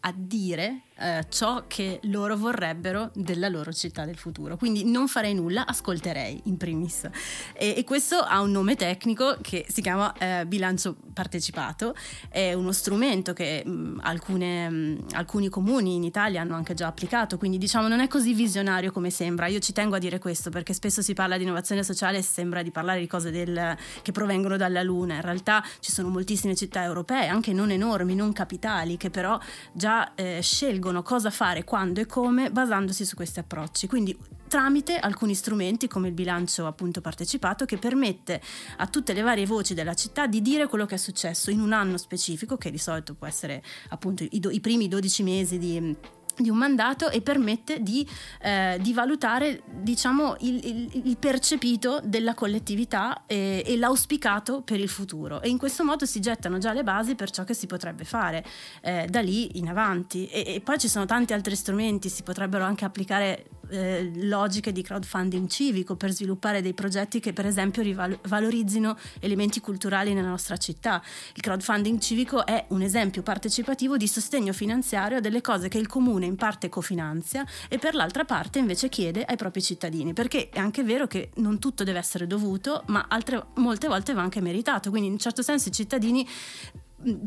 a 0.00 0.14
dire 0.16 0.84
eh, 0.96 1.26
ciò 1.28 1.64
che 1.66 2.00
loro 2.04 2.34
vorrebbero 2.34 3.10
della 3.14 3.48
loro 3.48 3.70
città 3.72 4.06
del 4.06 4.16
futuro. 4.16 4.56
Quindi 4.56 4.84
non 4.84 5.06
farei 5.06 5.34
nulla, 5.34 5.66
ascolterei 5.66 6.40
in 6.44 6.56
primis. 6.56 7.08
E, 7.52 7.74
e 7.76 7.84
questo 7.84 8.20
ha 8.20 8.40
un 8.40 8.52
nome 8.52 8.74
tecnico 8.74 9.36
che 9.42 9.66
si 9.68 9.82
chiama 9.82 10.14
eh, 10.16 10.46
bilancio 10.46 10.96
partecipato, 11.12 11.94
è 12.30 12.54
uno 12.54 12.72
strumento 12.72 13.34
che 13.34 13.62
mh, 13.64 13.70
mm, 13.70 13.98
alcune, 14.02 14.70
mh, 14.70 14.74
mm, 14.74 14.98
alcuni 15.12 15.50
comuni 15.50 15.94
in 15.94 16.04
Italia 16.04 16.40
hanno 16.40 16.54
anche 16.54 16.72
già 16.72 16.86
applicato, 16.86 17.36
quindi 17.36 17.58
diciamo 17.58 17.86
non 17.88 18.00
è 18.00 18.08
così 18.08 18.32
visionario 18.32 18.92
come 18.92 19.10
sembra. 19.10 19.46
Io 19.46 19.58
ci 19.58 19.74
tengo 19.74 19.96
a 19.96 19.98
dire 19.98 20.18
questo 20.18 20.48
perché 20.48 20.72
spesso 20.72 21.02
si 21.02 21.12
parla 21.12 21.36
di 21.36 21.42
innovazione 21.42 21.82
sociale 21.82 22.18
e 22.18 22.22
sembra 22.22 22.62
di 22.62 22.70
parlare 22.70 23.00
di 23.00 23.06
cose 23.06 23.30
del, 23.30 23.76
che 24.00 24.12
provengono 24.12 24.56
dalla 24.56 24.82
Luna. 24.82 25.16
In 25.16 25.20
realtà 25.20 25.33
ci 25.80 25.92
sono 25.92 26.08
moltissime 26.08 26.54
città 26.54 26.82
europee, 26.82 27.28
anche 27.28 27.52
non 27.52 27.70
enormi, 27.70 28.14
non 28.14 28.32
capitali, 28.32 28.96
che 28.96 29.10
però 29.10 29.38
già 29.72 30.14
eh, 30.14 30.40
scelgono 30.42 31.02
cosa 31.02 31.30
fare, 31.30 31.64
quando 31.64 32.00
e 32.00 32.06
come 32.06 32.50
basandosi 32.50 33.04
su 33.04 33.14
questi 33.14 33.40
approcci. 33.40 33.86
Quindi 33.86 34.16
tramite 34.48 34.98
alcuni 34.98 35.34
strumenti 35.34 35.88
come 35.88 36.08
il 36.08 36.14
bilancio 36.14 36.66
appunto 36.66 37.00
partecipato 37.00 37.64
che 37.64 37.76
permette 37.76 38.40
a 38.76 38.86
tutte 38.86 39.12
le 39.12 39.22
varie 39.22 39.46
voci 39.46 39.74
della 39.74 39.94
città 39.94 40.26
di 40.26 40.40
dire 40.42 40.68
quello 40.68 40.86
che 40.86 40.94
è 40.94 40.98
successo 40.98 41.50
in 41.50 41.60
un 41.60 41.72
anno 41.72 41.96
specifico 41.96 42.56
che 42.56 42.70
di 42.70 42.78
solito 42.78 43.14
può 43.14 43.26
essere 43.26 43.62
appunto 43.88 44.24
i, 44.28 44.38
do, 44.38 44.50
i 44.50 44.60
primi 44.60 44.86
12 44.86 45.22
mesi 45.22 45.58
di 45.58 45.96
di 46.36 46.50
un 46.50 46.56
mandato 46.56 47.10
e 47.10 47.20
permette 47.20 47.82
di, 47.82 48.06
eh, 48.40 48.78
di 48.80 48.92
valutare 48.92 49.62
diciamo, 49.66 50.36
il, 50.40 50.66
il, 50.66 51.00
il, 51.04 51.16
percepito 51.16 52.00
della 52.02 52.34
collettività 52.34 53.24
e, 53.26 53.62
e, 53.64 53.76
l'auspicato 53.76 54.62
per 54.62 54.80
il 54.80 54.88
futuro. 54.88 55.40
E 55.42 55.48
in 55.48 55.58
questo 55.58 55.84
modo 55.84 56.06
si 56.06 56.20
gettano 56.20 56.58
già 56.58 56.72
le 56.72 56.82
basi 56.82 57.14
per 57.14 57.30
ciò 57.30 57.44
che 57.44 57.54
si 57.54 57.66
potrebbe 57.66 58.04
fare 58.04 58.44
eh, 58.82 59.06
da 59.08 59.20
lì 59.20 59.58
in 59.58 59.68
avanti. 59.68 60.26
E, 60.26 60.54
e, 60.54 60.60
poi 60.60 60.78
ci 60.78 60.88
sono 60.88 61.06
tanti 61.06 61.32
altri 61.32 61.54
strumenti 61.54 62.08
si 62.08 62.22
potrebbero 62.22 62.64
anche 62.64 62.84
applicare 62.84 63.46
eh, 63.70 64.10
logiche 64.16 64.72
di 64.72 64.82
crowdfunding 64.82 65.48
civico 65.48 65.96
per 65.96 66.12
sviluppare 66.12 66.62
dei 66.62 66.74
progetti 66.74 67.20
che 67.20 67.32
per 67.32 67.46
esempio 67.46 67.82
valorizzino 68.22 68.96
elementi 69.20 69.60
culturali 69.60 70.14
nella 70.14 70.28
nostra 70.28 70.56
città. 70.56 71.02
Il 71.34 71.42
crowdfunding 71.42 71.98
civico 71.98 72.46
è 72.46 72.64
un 72.68 72.82
esempio 72.82 73.22
partecipativo 73.22 73.96
di 73.96 74.06
sostegno 74.06 74.52
finanziario 74.52 75.18
a 75.18 75.20
delle 75.20 75.40
cose 75.40 75.68
che 75.68 75.78
il 75.78 75.86
comune 75.86 76.26
in 76.26 76.36
parte 76.36 76.68
cofinanzia 76.68 77.46
e 77.68 77.78
per 77.78 77.94
l'altra 77.94 78.24
parte 78.24 78.58
invece 78.58 78.88
chiede 78.88 79.24
ai 79.24 79.36
propri 79.36 79.62
cittadini, 79.62 80.12
perché 80.12 80.48
è 80.48 80.58
anche 80.58 80.82
vero 80.82 81.06
che 81.06 81.30
non 81.36 81.58
tutto 81.58 81.84
deve 81.84 81.98
essere 81.98 82.26
dovuto, 82.26 82.82
ma 82.86 83.06
altre, 83.08 83.46
molte 83.54 83.88
volte 83.88 84.12
va 84.12 84.22
anche 84.22 84.40
meritato, 84.40 84.90
quindi 84.90 85.08
in 85.08 85.14
un 85.14 85.18
certo 85.18 85.42
senso 85.42 85.68
i 85.68 85.72
cittadini 85.72 86.26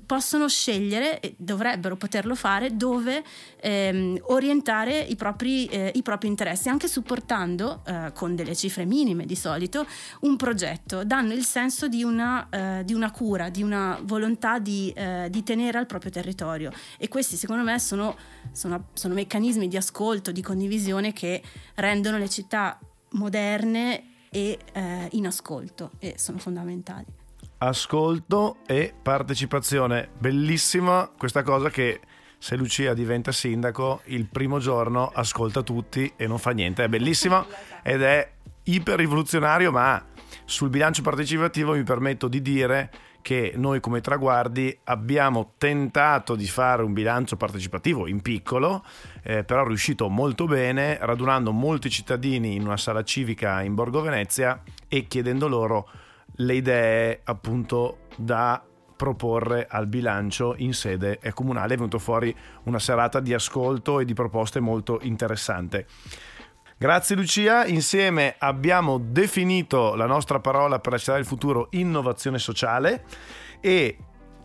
possono 0.05 0.47
scegliere, 0.47 1.19
e 1.19 1.35
dovrebbero 1.37 1.95
poterlo 1.95 2.35
fare, 2.35 2.75
dove 2.75 3.23
ehm, 3.59 4.19
orientare 4.23 4.99
i 4.99 5.15
propri, 5.15 5.65
eh, 5.65 5.91
i 5.95 6.01
propri, 6.01 6.27
interessi, 6.27 6.69
anche 6.69 6.87
supportando 6.87 7.81
eh, 7.85 8.11
con 8.13 8.35
delle 8.35 8.55
cifre 8.55 8.85
minime 8.85 9.25
di 9.25 9.35
solito 9.35 9.85
un 10.21 10.35
progetto, 10.35 11.03
danno 11.03 11.33
il 11.33 11.45
senso 11.45 11.87
di 11.87 12.03
una, 12.03 12.47
eh, 12.49 12.83
di 12.83 12.93
una 12.93 13.11
cura, 13.11 13.49
di 13.49 13.63
una 13.63 13.99
volontà 14.03 14.59
di, 14.59 14.91
eh, 14.95 15.27
di, 15.29 15.43
tenere 15.43 15.77
al 15.77 15.85
proprio 15.85 16.11
territorio. 16.11 16.71
E 16.97 17.07
questi 17.07 17.35
secondo 17.35 17.63
me 17.63 17.79
sono, 17.79 18.15
sono, 18.51 18.89
sono 18.93 19.13
meccanismi 19.13 19.67
di 19.67 19.77
ascolto, 19.77 20.31
di 20.31 20.41
condivisione 20.41 21.13
che 21.13 21.41
rendono 21.75 22.17
le 22.17 22.29
città 22.29 22.79
moderne 23.11 24.15
e 24.29 24.59
eh, 24.73 25.07
in 25.11 25.25
ascolto 25.25 25.91
e 25.99 26.15
sono 26.17 26.37
fondamentali 26.37 27.16
ascolto 27.59 28.57
e 28.65 28.93
partecipazione. 29.01 30.09
Bellissima 30.17 31.09
questa 31.17 31.43
cosa 31.43 31.69
che 31.69 32.01
se 32.37 32.55
Lucia 32.55 32.93
diventa 32.93 33.31
sindaco 33.31 34.01
il 34.05 34.27
primo 34.27 34.59
giorno 34.59 35.11
ascolta 35.13 35.61
tutti 35.61 36.13
e 36.15 36.27
non 36.27 36.37
fa 36.37 36.51
niente. 36.51 36.83
È 36.83 36.87
bellissima 36.87 37.45
ed 37.81 38.01
è 38.01 38.31
iper 38.63 38.97
rivoluzionario, 38.97 39.71
ma 39.71 40.03
sul 40.45 40.69
bilancio 40.69 41.01
partecipativo 41.01 41.73
mi 41.73 41.83
permetto 41.83 42.27
di 42.27 42.41
dire 42.41 42.91
che 43.21 43.53
noi 43.55 43.81
come 43.81 43.99
traguardi 43.99 44.77
abbiamo 44.85 45.55
tentato 45.57 46.35
di 46.35 46.47
fare 46.47 46.83
un 46.83 46.93
bilancio 46.93 47.35
partecipativo 47.35 48.07
in 48.07 48.21
piccolo, 48.21 48.85
eh, 49.23 49.43
però 49.43 49.65
riuscito 49.65 50.07
molto 50.07 50.45
bene, 50.45 50.97
radunando 51.01 51.51
molti 51.51 51.89
cittadini 51.89 52.55
in 52.55 52.63
una 52.65 52.77
sala 52.77 53.03
civica 53.03 53.61
in 53.63 53.75
Borgo 53.75 53.99
Venezia 53.99 54.61
e 54.87 55.07
chiedendo 55.07 55.49
loro 55.49 55.89
le 56.37 56.53
idee 56.55 57.21
appunto 57.23 57.99
da 58.15 58.63
proporre 58.95 59.67
al 59.69 59.87
bilancio 59.87 60.55
in 60.57 60.73
sede 60.73 61.19
comunale. 61.33 61.75
È 61.75 61.77
venuto 61.77 61.99
fuori 61.99 62.35
una 62.63 62.79
serata 62.79 63.19
di 63.19 63.33
ascolto 63.33 63.99
e 63.99 64.05
di 64.05 64.13
proposte 64.13 64.59
molto 64.59 64.99
interessante. 65.03 65.85
Grazie 66.79 67.15
Lucia, 67.15 67.65
insieme 67.65 68.35
abbiamo 68.37 68.99
definito 68.99 69.95
la 69.95 70.05
nostra 70.05 70.39
parola 70.39 70.79
per 70.79 70.91
la 70.91 70.97
città 70.99 71.15
del 71.15 71.25
futuro 71.25 71.69
innovazione 71.71 72.37
sociale 72.37 73.03
e 73.59 73.97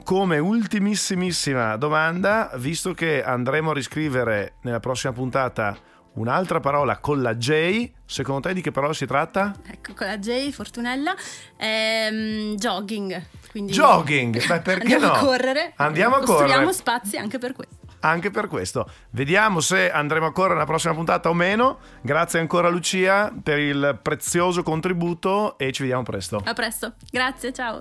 come 0.02 0.38
ultimissimissima 0.38 1.76
domanda, 1.76 2.50
visto 2.57 2.92
che 2.92 3.22
andremo 3.22 3.70
a 3.70 3.74
riscrivere 3.74 4.55
nella 4.62 4.81
prossima 4.81 5.12
puntata 5.12 5.76
Un'altra 6.14 6.61
parola 6.61 6.98
con 6.98 7.22
la 7.22 7.37
J, 7.37 7.90
secondo 8.05 8.42
te 8.42 8.53
di 8.53 8.61
che 8.61 8.70
parola 8.70 8.92
si 8.92 9.07
tratta? 9.07 9.55
Ecco, 9.66 9.94
con 9.94 10.07
la 10.07 10.18
J, 10.18 10.51
Fortunella, 10.51 11.14
ehm, 11.57 12.55
jogging. 12.57 13.27
Quindi 13.51 13.72
jogging, 13.72 14.46
beh 14.46 14.61
perché 14.61 14.94
andiamo 14.94 15.07
no? 15.07 15.12
a 15.12 15.18
correre. 15.18 15.72
Andiamo 15.77 16.16
a 16.16 16.18
correre. 16.18 16.38
Costruiamo 16.38 16.72
spazi 16.72 17.16
anche 17.16 17.38
per 17.38 17.55
questo. 17.55 17.77
Anche 18.01 18.31
per 18.31 18.48
questo. 18.48 18.90
Vediamo 19.11 19.61
se 19.61 19.90
andremo 19.90 20.27
a 20.27 20.33
correre 20.33 20.55
nella 20.55 20.66
prossima 20.66 20.92
puntata 20.92 21.31
o 21.31 21.35
meno. 21.35 21.79
Grazie 22.03 22.40
ancora 22.40 22.68
Lucia 22.68 23.33
per 23.42 23.59
il 23.59 23.98
prezioso 24.03 24.62
contributo 24.62 25.57
e 25.57 25.72
ci 25.72 25.81
vediamo 25.83 26.03
presto. 26.03 26.42
A 26.44 26.53
presto, 26.53 26.94
grazie, 27.11 27.53
ciao. 27.53 27.81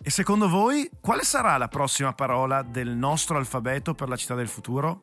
E 0.00 0.10
secondo 0.10 0.48
voi 0.48 0.88
quale 1.00 1.24
sarà 1.24 1.56
la 1.56 1.66
prossima 1.66 2.12
parola 2.12 2.62
del 2.62 2.90
nostro 2.90 3.36
alfabeto 3.36 3.94
per 3.94 4.08
la 4.08 4.14
città 4.14 4.36
del 4.36 4.46
futuro? 4.46 5.02